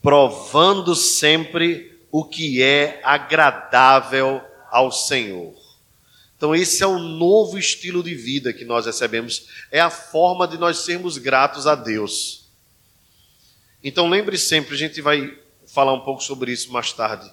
Provando 0.00 0.94
sempre 0.94 1.98
o 2.10 2.24
que 2.24 2.62
é 2.62 3.00
agradável 3.04 4.40
ao 4.70 4.90
Senhor. 4.90 5.54
Então, 6.38 6.54
esse 6.54 6.84
é 6.84 6.86
o 6.86 7.00
novo 7.00 7.58
estilo 7.58 8.00
de 8.00 8.14
vida 8.14 8.52
que 8.52 8.64
nós 8.64 8.86
recebemos, 8.86 9.48
é 9.72 9.80
a 9.80 9.90
forma 9.90 10.46
de 10.46 10.56
nós 10.56 10.78
sermos 10.78 11.18
gratos 11.18 11.66
a 11.66 11.74
Deus. 11.74 12.46
Então, 13.82 14.08
lembre 14.08 14.38
sempre, 14.38 14.76
a 14.76 14.78
gente 14.78 15.02
vai 15.02 15.36
falar 15.66 15.92
um 15.92 16.00
pouco 16.00 16.22
sobre 16.22 16.52
isso 16.52 16.72
mais 16.72 16.92
tarde, 16.92 17.28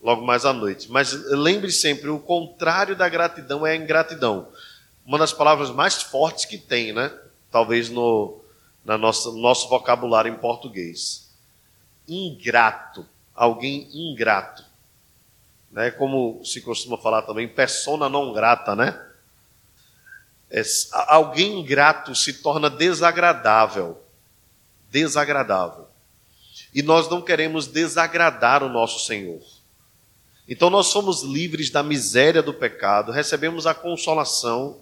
logo 0.00 0.24
mais 0.24 0.44
à 0.44 0.52
noite, 0.52 0.88
mas 0.88 1.12
lembre 1.32 1.72
sempre: 1.72 2.08
o 2.08 2.20
contrário 2.20 2.94
da 2.94 3.08
gratidão 3.08 3.66
é 3.66 3.72
a 3.72 3.76
ingratidão. 3.76 4.48
Uma 5.04 5.18
das 5.18 5.32
palavras 5.32 5.70
mais 5.70 6.00
fortes 6.00 6.44
que 6.44 6.56
tem, 6.56 6.92
né? 6.92 7.12
Talvez 7.50 7.90
no 7.90 8.40
na 8.84 8.96
nossa, 8.96 9.32
nosso 9.32 9.68
vocabulário 9.68 10.32
em 10.32 10.36
português. 10.36 11.28
Ingrato, 12.06 13.04
alguém 13.34 13.88
ingrato 13.92 14.64
né? 15.74 15.90
Como 15.90 16.40
se 16.44 16.60
costuma 16.60 16.96
falar 16.96 17.22
também, 17.22 17.48
persona 17.48 18.08
não 18.08 18.32
grata, 18.32 18.76
né? 18.76 18.98
É, 20.48 20.62
alguém 21.08 21.58
ingrato 21.60 22.14
se 22.14 22.34
torna 22.34 22.70
desagradável. 22.70 24.00
Desagradável. 24.88 25.88
E 26.72 26.80
nós 26.80 27.08
não 27.10 27.20
queremos 27.20 27.66
desagradar 27.66 28.62
o 28.62 28.68
nosso 28.68 29.04
Senhor. 29.04 29.42
Então 30.48 30.70
nós 30.70 30.86
somos 30.86 31.22
livres 31.22 31.70
da 31.70 31.82
miséria 31.82 32.42
do 32.42 32.54
pecado, 32.54 33.10
recebemos 33.10 33.66
a 33.66 33.74
consolação 33.74 34.80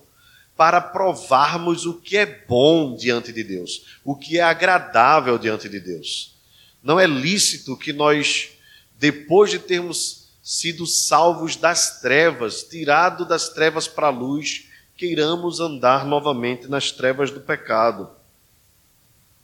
para 0.55 0.81
provarmos 0.81 1.87
o 1.87 1.95
que 1.95 2.19
é 2.19 2.27
bom 2.27 2.95
diante 2.95 3.33
de 3.33 3.43
Deus, 3.43 3.99
o 4.05 4.15
que 4.15 4.39
é 4.39 4.43
agradável 4.43 5.39
diante 5.39 5.69
de 5.69 5.81
Deus. 5.81 6.35
Não 6.83 7.01
é 7.01 7.07
lícito 7.07 7.77
que 7.77 7.93
nós, 7.93 8.51
depois 8.99 9.51
de 9.51 9.59
termos 9.59 10.22
sido 10.43 10.85
salvos 10.87 11.55
das 11.55 12.01
trevas, 12.01 12.65
tirado 12.65 13.25
das 13.25 13.51
trevas 13.51 13.87
para 13.87 14.09
a 14.09 14.11
luz, 14.11 14.69
queiramos 14.97 15.61
andar 15.61 16.05
novamente 16.05 16.67
nas 16.67 16.91
trevas 16.91 17.31
do 17.31 17.41
pecado. 17.41 18.11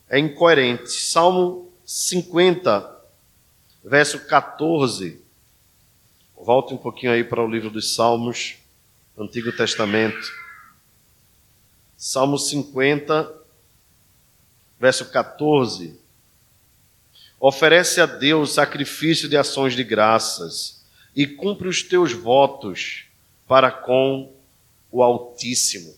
É 0.09 0.19
incoerente. 0.19 0.91
Salmo 0.91 1.71
50, 1.87 2.97
verso 3.85 4.19
14. 4.27 5.23
Volte 6.37 6.75
um 6.75 6.79
pouquinho 6.79 7.13
aí 7.13 7.23
para 7.23 7.45
o 7.45 7.51
livro 7.51 7.71
dos 7.71 7.95
Salmos, 7.95 8.57
Antigo 9.17 9.53
Testamento. 9.53 10.33
Salmo 11.97 12.39
50, 12.39 13.33
verso 14.81 15.11
14. 15.11 15.99
Oferece 17.41 18.01
a 18.01 18.07
Deus 18.07 18.55
sacrifício 18.55 19.29
de 19.29 19.37
ações 19.37 19.75
de 19.75 19.85
graças 19.85 20.78
e 21.19 21.27
cumpre 21.27 21.67
os 21.67 21.83
teus 21.83 22.13
votos 22.13 23.07
para 23.45 23.73
com 23.73 24.33
o 24.89 25.03
Altíssimo. 25.03 25.93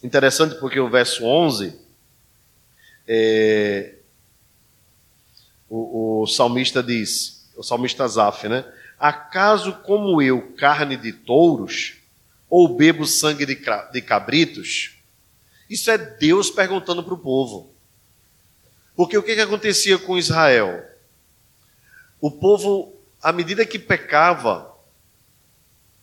Interessante 0.00 0.54
porque 0.60 0.78
o 0.78 0.88
verso 0.88 1.24
11, 1.24 1.76
é, 3.08 3.96
o, 5.68 6.22
o, 6.22 6.26
salmista 6.28 6.84
diz, 6.84 7.50
o 7.56 7.64
salmista 7.64 8.06
Zaf, 8.06 8.46
né? 8.46 8.64
Acaso 8.96 9.72
como 9.82 10.22
eu, 10.22 10.52
carne 10.52 10.96
de 10.96 11.12
touros, 11.12 11.94
ou 12.48 12.76
bebo 12.76 13.04
sangue 13.04 13.44
de, 13.44 13.60
de 13.92 14.02
cabritos? 14.02 14.98
Isso 15.68 15.90
é 15.90 15.98
Deus 15.98 16.48
perguntando 16.48 17.02
para 17.02 17.14
o 17.14 17.18
povo. 17.18 17.74
Porque 18.94 19.18
o 19.18 19.22
que, 19.22 19.34
que 19.34 19.40
acontecia 19.40 19.98
com 19.98 20.16
Israel? 20.16 20.88
O 22.20 22.30
povo 22.30 22.93
à 23.24 23.32
medida 23.32 23.64
que 23.64 23.78
pecava, 23.78 24.70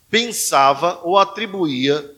pensava 0.09 0.99
ou 1.03 1.19
atribuía 1.19 2.15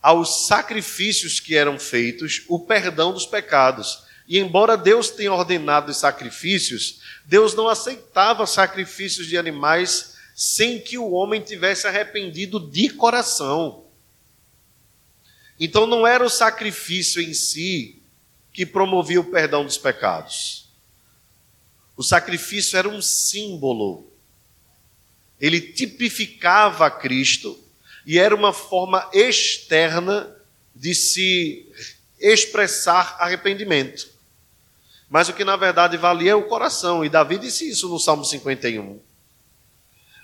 aos 0.00 0.46
sacrifícios 0.46 1.40
que 1.40 1.56
eram 1.56 1.80
feitos 1.80 2.44
o 2.48 2.60
perdão 2.60 3.12
dos 3.12 3.26
pecados. 3.26 4.04
E 4.28 4.38
embora 4.38 4.76
Deus 4.76 5.10
tenha 5.10 5.32
ordenado 5.32 5.90
os 5.90 5.96
sacrifícios, 5.96 7.00
Deus 7.24 7.54
não 7.54 7.66
aceitava 7.66 8.46
sacrifícios 8.46 9.26
de 9.26 9.36
animais 9.36 10.14
sem 10.32 10.80
que 10.80 10.96
o 10.96 11.10
homem 11.10 11.40
tivesse 11.40 11.88
arrependido 11.88 12.60
de 12.70 12.88
coração. 12.90 13.84
Então 15.58 15.88
não 15.88 16.06
era 16.06 16.24
o 16.24 16.30
sacrifício 16.30 17.20
em 17.20 17.34
si 17.34 18.00
que 18.52 18.64
promovia 18.64 19.20
o 19.20 19.24
perdão 19.24 19.64
dos 19.64 19.76
pecados. 19.76 20.70
O 21.96 22.02
sacrifício 22.04 22.78
era 22.78 22.88
um 22.88 23.02
símbolo 23.02 24.12
ele 25.40 25.60
tipificava 25.60 26.90
Cristo 26.90 27.58
e 28.06 28.18
era 28.18 28.34
uma 28.34 28.52
forma 28.52 29.08
externa 29.12 30.34
de 30.74 30.94
se 30.94 31.66
expressar 32.20 33.16
arrependimento. 33.18 34.08
Mas 35.08 35.28
o 35.28 35.32
que 35.32 35.44
na 35.44 35.56
verdade 35.56 35.96
valia 35.96 36.32
é 36.32 36.34
o 36.34 36.48
coração, 36.48 37.04
e 37.04 37.08
Davi 37.08 37.38
disse 37.38 37.68
isso 37.68 37.88
no 37.88 37.98
Salmo 37.98 38.24
51. 38.24 39.00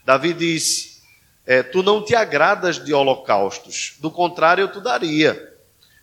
Davi 0.04 0.32
diz: 0.32 1.02
é, 1.46 1.62
Tu 1.62 1.82
não 1.82 2.04
te 2.04 2.14
agradas 2.14 2.82
de 2.84 2.92
holocaustos, 2.92 3.94
do 4.00 4.10
contrário, 4.10 4.62
eu 4.62 4.72
te 4.72 4.80
daria. 4.80 5.50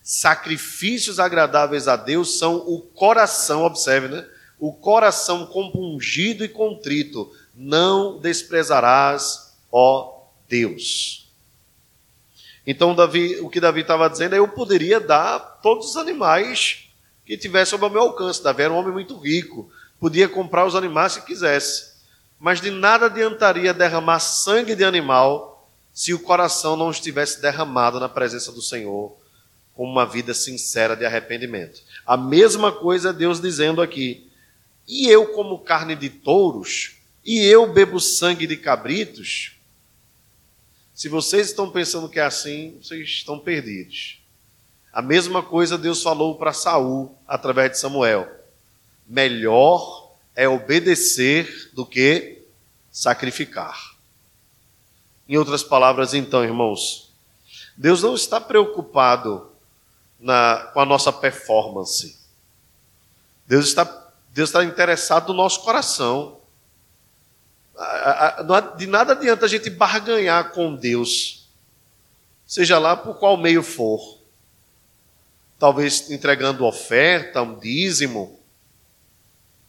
Sacrifícios 0.02 1.20
agradáveis 1.20 1.88
a 1.88 1.96
Deus 1.96 2.40
são 2.40 2.56
o 2.56 2.82
coração, 2.82 3.64
observe, 3.64 4.08
né? 4.08 4.26
O 4.58 4.74
coração 4.74 5.46
compungido 5.46 6.44
e 6.44 6.50
contrito, 6.50 7.32
não 7.60 8.18
desprezarás, 8.18 9.54
ó 9.70 10.24
Deus. 10.48 11.30
Então, 12.66 12.96
Davi, 12.96 13.38
o 13.42 13.50
que 13.50 13.60
Davi 13.60 13.82
estava 13.82 14.10
dizendo 14.10 14.34
é: 14.34 14.40
eu 14.40 14.48
poderia 14.48 14.98
dar 15.00 15.40
todos 15.62 15.90
os 15.90 15.98
animais 15.98 16.90
que 17.26 17.38
tivesse 17.38 17.74
ao 17.74 17.90
meu 17.90 18.02
alcance. 18.02 18.42
Davi 18.42 18.64
era 18.64 18.74
um 18.74 18.78
homem 18.78 18.94
muito 18.94 19.18
rico, 19.18 19.70
podia 20.00 20.30
comprar 20.30 20.66
os 20.66 20.74
animais 20.74 21.14
se 21.14 21.22
quisesse, 21.26 21.96
mas 22.40 22.62
de 22.62 22.72
nada 22.72 23.08
adiantaria 23.08 23.74
derramar 23.74 24.20
sangue 24.20 24.74
de 24.74 24.86
animal 24.86 25.70
se 25.92 26.14
o 26.14 26.20
coração 26.20 26.78
não 26.78 26.90
estivesse 26.90 27.42
derramado 27.42 28.00
na 28.00 28.08
presença 28.08 28.54
do 28.54 28.62
Senhor, 28.62 29.18
com 29.74 29.84
uma 29.84 30.06
vida 30.06 30.34
sincera 30.34 30.96
de 30.96 31.06
arrependimento. 31.06 31.82
A 32.06 32.16
mesma 32.16 32.72
coisa 32.72 33.12
Deus 33.12 33.42
dizendo 33.42 33.82
aqui: 33.82 34.32
e 34.88 35.10
eu, 35.10 35.28
como 35.34 35.60
carne 35.60 35.96
de 35.96 36.10
touros, 36.10 36.99
e 37.32 37.46
eu 37.46 37.72
bebo 37.72 38.00
sangue 38.00 38.48
de 38.48 38.58
cabritos, 38.58 39.52
se 40.96 41.08
vocês 41.08 41.50
estão 41.50 41.70
pensando 41.70 42.10
que 42.10 42.20
é 42.20 42.24
assim, 42.24 42.80
vocês 42.82 43.08
estão 43.08 43.38
perdidos. 43.38 44.20
A 44.92 45.00
mesma 45.00 45.44
coisa 45.44 45.78
Deus 45.78 46.02
falou 46.02 46.40
para 46.40 46.54
Saul 46.54 47.16
através 47.28 47.70
de 47.70 47.78
Samuel. 47.78 48.28
Melhor 49.06 50.12
é 50.36 50.50
obedecer 50.50 51.70
do 51.72 51.86
que 51.86 52.42
sacrificar. 52.92 53.96
Em 55.28 55.38
outras 55.38 55.62
palavras, 55.62 56.16
então, 56.16 56.44
irmãos, 56.44 57.14
Deus 57.78 58.02
não 58.02 58.16
está 58.16 58.42
preocupado 58.42 59.52
na, 60.20 60.72
com 60.74 60.80
a 60.80 60.86
nossa 60.86 61.14
performance. 61.14 62.18
Deus 63.46 63.68
está, 63.68 63.86
Deus 64.34 64.50
está 64.50 64.64
interessado 64.64 65.28
no 65.28 65.36
nosso 65.36 65.62
coração. 65.62 66.39
De 68.78 68.88
nada 68.88 69.14
adianta 69.14 69.46
a 69.46 69.50
gente 69.50 69.70
barganhar 69.70 70.52
com 70.52 70.76
Deus, 70.76 71.48
seja 72.46 72.78
lá 72.78 72.98
por 72.98 73.16
qual 73.16 73.38
meio 73.38 73.64
for. 73.64 74.20
Talvez 75.58 76.10
entregando 76.10 76.66
oferta, 76.66 77.42
um 77.42 77.58
dízimo. 77.58 78.40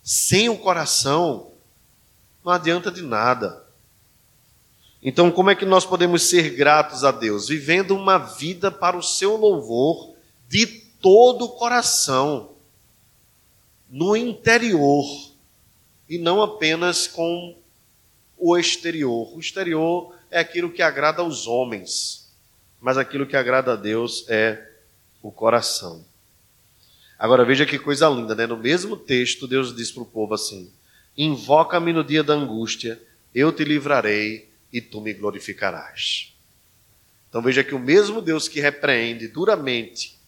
Sem 0.03 0.49
o 0.49 0.59
coração, 0.59 1.53
não 2.45 2.53
adianta 2.53 2.91
de 2.91 3.03
nada. 3.03 3.65
Então, 5.03 5.31
como 5.31 5.51
é 5.51 5.55
que 5.55 5.65
nós 5.65 5.85
podemos 5.85 6.25
ser 6.25 6.51
gratos 6.51 7.05
a 7.05 7.11
Deus? 7.11 7.49
Vivendo 7.49 7.97
uma 7.97 8.19
vida 8.19 8.71
para 8.71 8.97
o 8.97 9.03
seu 9.03 9.37
louvor 9.37 10.15
de 10.49 10.67
todo 10.67 11.47
o 11.47 11.51
coração, 11.51 12.51
no 13.89 14.17
interior, 14.17 15.07
e 16.09 16.19
não 16.19 16.43
apenas 16.43 17.07
com 17.07 17.57
o 18.41 18.57
exterior. 18.57 19.37
O 19.37 19.39
exterior 19.39 20.15
é 20.31 20.41
aquilo 20.41 20.71
que 20.71 20.83
agrada 20.83 21.23
aos 21.23 21.47
homens, 21.47 22.33
mas 22.81 22.97
aquilo 22.97 23.27
que 23.27 23.37
agrada 23.37 23.75
a 23.75 23.77
Deus 23.77 24.25
é 24.29 24.67
o 25.23 25.31
coração. 25.31 26.05
Agora 27.19 27.45
veja 27.45 27.67
que 27.67 27.79
coisa 27.79 28.09
linda, 28.09 28.35
né? 28.35 28.47
No 28.47 28.57
mesmo 28.57 28.97
texto, 28.97 29.47
Deus 29.47 29.77
diz 29.77 29.93
para 29.93 30.03
o 30.03 30.07
povo 30.07 30.33
assim: 30.33 30.73
Invoca-me 31.17 31.93
no 31.93 32.03
dia 32.03 32.25
da 32.25 32.33
angústia, 32.33 33.01
eu 33.35 33.53
te 33.53 33.63
livrarei 33.63 34.49
e 34.73 34.81
tu 34.81 35.01
me 35.01 35.13
glorificarás. 35.13 36.33
Então 37.29 37.43
veja 37.43 37.63
que 37.63 37.75
o 37.75 37.79
mesmo 37.79 38.23
Deus 38.23 38.49
que 38.49 38.61
repreende 38.61 39.29
duramente 39.29 40.19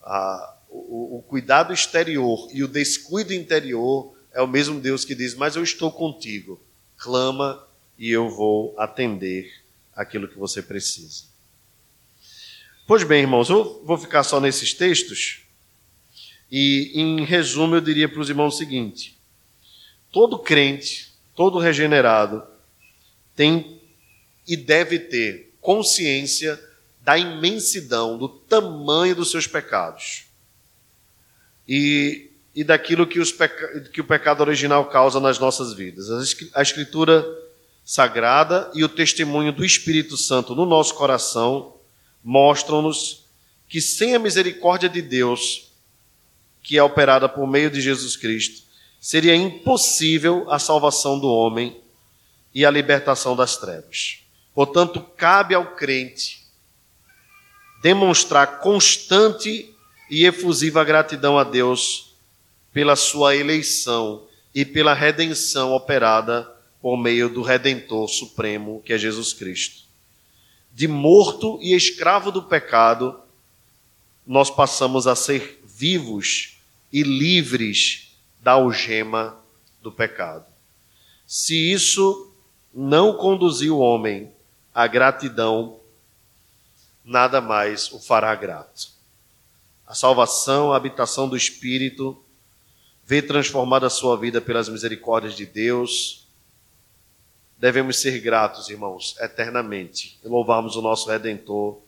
a, 0.00 0.56
o, 0.70 1.18
o 1.18 1.22
cuidado 1.22 1.72
exterior 1.72 2.48
e 2.52 2.62
o 2.62 2.68
descuido 2.68 3.34
interior 3.34 4.14
é 4.32 4.40
o 4.40 4.46
mesmo 4.46 4.80
Deus 4.80 5.04
que 5.04 5.14
diz: 5.14 5.34
Mas 5.34 5.56
eu 5.56 5.62
estou 5.62 5.90
contigo, 5.90 6.60
clama 7.02 7.66
e 7.98 8.10
eu 8.10 8.30
vou 8.30 8.78
atender 8.78 9.52
aquilo 9.94 10.28
que 10.28 10.38
você 10.38 10.62
precisa. 10.62 11.24
Pois 12.86 13.02
bem, 13.02 13.22
irmãos, 13.22 13.50
eu 13.50 13.82
vou 13.84 13.98
ficar 13.98 14.22
só 14.22 14.40
nesses 14.40 14.72
textos 14.72 15.42
e, 16.50 16.92
em 16.94 17.24
resumo, 17.24 17.74
eu 17.74 17.80
diria 17.80 18.08
para 18.08 18.20
os 18.20 18.28
irmãos 18.28 18.54
o 18.54 18.58
seguinte: 18.58 19.18
todo 20.12 20.38
crente, 20.38 21.12
todo 21.34 21.58
regenerado, 21.58 22.44
tem 23.34 23.80
e 24.46 24.56
deve 24.56 24.98
ter 24.98 25.52
consciência 25.60 26.62
da 27.00 27.18
imensidão, 27.18 28.16
do 28.16 28.28
tamanho 28.28 29.16
dos 29.16 29.30
seus 29.30 29.46
pecados 29.46 30.26
e, 31.66 32.30
e 32.54 32.62
daquilo 32.62 33.06
que, 33.06 33.20
peca, 33.32 33.80
que 33.92 34.00
o 34.00 34.04
pecado 34.04 34.40
original 34.40 34.84
causa 34.86 35.18
nas 35.18 35.38
nossas 35.38 35.72
vidas. 35.72 36.10
A 36.54 36.62
Escritura 36.62 37.26
Sagrada 37.84 38.70
e 38.74 38.84
o 38.84 38.88
testemunho 38.88 39.52
do 39.52 39.64
Espírito 39.64 40.16
Santo 40.16 40.54
no 40.54 40.66
nosso 40.66 40.94
coração 40.94 41.76
mostram-nos 42.22 43.24
que 43.68 43.80
sem 43.80 44.14
a 44.14 44.18
misericórdia 44.18 44.88
de 44.88 45.00
Deus, 45.00 45.72
que 46.62 46.76
é 46.76 46.82
operada 46.82 47.28
por 47.28 47.46
meio 47.46 47.70
de 47.70 47.80
Jesus 47.80 48.16
Cristo, 48.16 48.62
seria 49.00 49.34
impossível 49.34 50.46
a 50.50 50.58
salvação 50.58 51.18
do 51.18 51.26
homem 51.26 51.80
e 52.54 52.64
a 52.64 52.70
libertação 52.70 53.34
das 53.34 53.56
trevas. 53.56 54.18
Portanto, 54.54 55.00
cabe 55.16 55.54
ao 55.54 55.74
crente 55.74 56.42
demonstrar 57.82 58.60
constante 58.60 59.74
e 60.08 60.24
efusiva 60.24 60.84
gratidão 60.84 61.36
a 61.36 61.42
Deus 61.42 62.11
pela 62.72 62.96
sua 62.96 63.36
eleição 63.36 64.26
e 64.54 64.64
pela 64.64 64.94
redenção 64.94 65.72
operada 65.72 66.50
por 66.80 66.96
meio 66.96 67.28
do 67.28 67.42
Redentor 67.42 68.08
Supremo, 68.08 68.82
que 68.84 68.92
é 68.92 68.98
Jesus 68.98 69.32
Cristo. 69.32 69.82
De 70.72 70.88
morto 70.88 71.58
e 71.60 71.74
escravo 71.74 72.32
do 72.32 72.42
pecado, 72.42 73.20
nós 74.26 74.50
passamos 74.50 75.06
a 75.06 75.14
ser 75.14 75.62
vivos 75.64 76.58
e 76.92 77.02
livres 77.02 78.16
da 78.40 78.52
algema 78.52 79.38
do 79.80 79.92
pecado. 79.92 80.46
Se 81.26 81.72
isso 81.72 82.32
não 82.74 83.16
conduziu 83.16 83.76
o 83.76 83.80
homem 83.80 84.32
à 84.74 84.86
gratidão, 84.86 85.78
nada 87.04 87.40
mais 87.40 87.92
o 87.92 88.00
fará 88.00 88.34
grato. 88.34 88.90
A 89.86 89.94
salvação, 89.94 90.72
a 90.72 90.76
habitação 90.76 91.28
do 91.28 91.36
Espírito, 91.36 92.22
vê 93.12 93.20
transformada 93.20 93.88
a 93.88 93.90
sua 93.90 94.16
vida 94.16 94.40
pelas 94.40 94.70
misericórdias 94.70 95.36
de 95.36 95.44
Deus. 95.44 96.26
Devemos 97.58 97.98
ser 97.98 98.18
gratos, 98.20 98.70
irmãos, 98.70 99.14
eternamente, 99.20 100.18
e 100.24 100.28
louvarmos 100.28 100.76
o 100.76 100.80
nosso 100.80 101.10
Redentor 101.10 101.78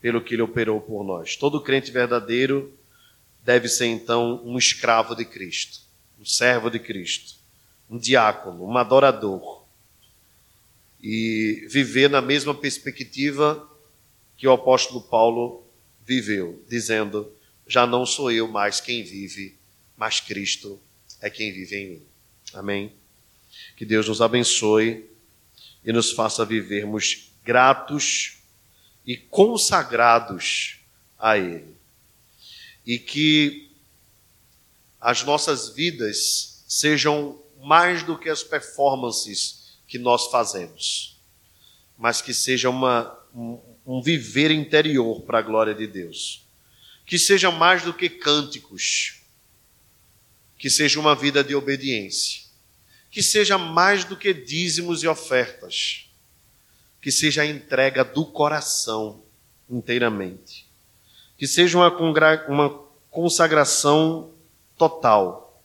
pelo 0.00 0.22
que 0.22 0.36
ele 0.36 0.42
operou 0.42 0.80
por 0.80 1.02
nós. 1.02 1.34
Todo 1.34 1.60
crente 1.60 1.90
verdadeiro 1.90 2.72
deve 3.42 3.68
ser, 3.68 3.86
então, 3.86 4.40
um 4.44 4.56
escravo 4.56 5.16
de 5.16 5.24
Cristo, 5.24 5.80
um 6.16 6.24
servo 6.24 6.70
de 6.70 6.78
Cristo, 6.78 7.34
um 7.90 7.98
diácono, 7.98 8.64
um 8.64 8.78
adorador 8.78 9.64
e 11.02 11.66
viver 11.68 12.08
na 12.08 12.22
mesma 12.22 12.54
perspectiva 12.54 13.68
que 14.36 14.46
o 14.46 14.52
apóstolo 14.52 15.00
Paulo 15.00 15.66
viveu, 16.06 16.62
dizendo: 16.68 17.32
Já 17.66 17.84
não 17.84 18.06
sou 18.06 18.30
eu 18.30 18.46
mais 18.46 18.80
quem 18.80 19.02
vive, 19.02 19.57
mas 19.98 20.20
Cristo 20.20 20.80
é 21.20 21.28
quem 21.28 21.52
vive 21.52 21.76
em 21.76 21.90
mim. 21.90 22.02
Amém? 22.54 22.92
Que 23.76 23.84
Deus 23.84 24.08
nos 24.08 24.22
abençoe 24.22 25.04
e 25.84 25.92
nos 25.92 26.12
faça 26.12 26.44
vivermos 26.44 27.32
gratos 27.44 28.38
e 29.04 29.16
consagrados 29.16 30.78
a 31.18 31.36
Ele. 31.36 31.76
E 32.86 32.98
que 32.98 33.70
as 35.00 35.24
nossas 35.24 35.70
vidas 35.70 36.64
sejam 36.68 37.42
mais 37.60 38.04
do 38.04 38.16
que 38.16 38.28
as 38.28 38.44
performances 38.44 39.78
que 39.86 39.98
nós 39.98 40.30
fazemos, 40.30 41.18
mas 41.96 42.22
que 42.22 42.32
seja 42.32 42.70
uma, 42.70 43.18
um, 43.34 43.58
um 43.84 44.02
viver 44.02 44.50
interior 44.50 45.22
para 45.22 45.38
a 45.38 45.42
glória 45.42 45.74
de 45.74 45.86
Deus. 45.86 46.46
Que 47.04 47.18
seja 47.18 47.50
mais 47.50 47.82
do 47.82 47.94
que 47.94 48.08
cânticos, 48.08 49.17
que 50.58 50.68
seja 50.68 50.98
uma 50.98 51.14
vida 51.14 51.42
de 51.42 51.54
obediência, 51.54 52.42
que 53.10 53.22
seja 53.22 53.56
mais 53.56 54.04
do 54.04 54.16
que 54.16 54.34
dízimos 54.34 55.02
e 55.02 55.08
ofertas, 55.08 56.10
que 57.00 57.12
seja 57.12 57.42
a 57.42 57.46
entrega 57.46 58.04
do 58.04 58.26
coração 58.26 59.22
inteiramente, 59.70 60.66
que 61.36 61.46
seja 61.46 61.78
uma, 61.78 61.88
uma 62.48 62.70
consagração 63.10 64.32
total, 64.76 65.62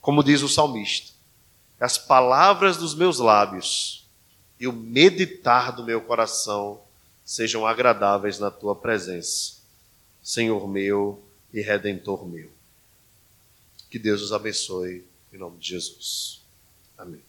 como 0.00 0.22
diz 0.22 0.42
o 0.42 0.48
salmista 0.48 1.14
as 1.84 1.98
palavras 1.98 2.78
dos 2.78 2.94
meus 2.94 3.18
lábios 3.18 4.08
e 4.58 4.66
o 4.66 4.72
meditar 4.72 5.70
do 5.70 5.84
meu 5.84 6.00
coração 6.00 6.80
sejam 7.22 7.66
agradáveis 7.66 8.38
na 8.38 8.50
tua 8.50 8.74
presença, 8.74 9.56
Senhor 10.22 10.66
meu 10.66 11.22
e 11.52 11.60
redentor 11.60 12.26
meu. 12.26 12.50
Que 13.94 13.98
Deus 14.00 14.22
os 14.22 14.32
abençoe 14.32 15.06
em 15.32 15.38
nome 15.38 15.56
de 15.56 15.68
Jesus. 15.68 16.44
Amém. 16.98 17.22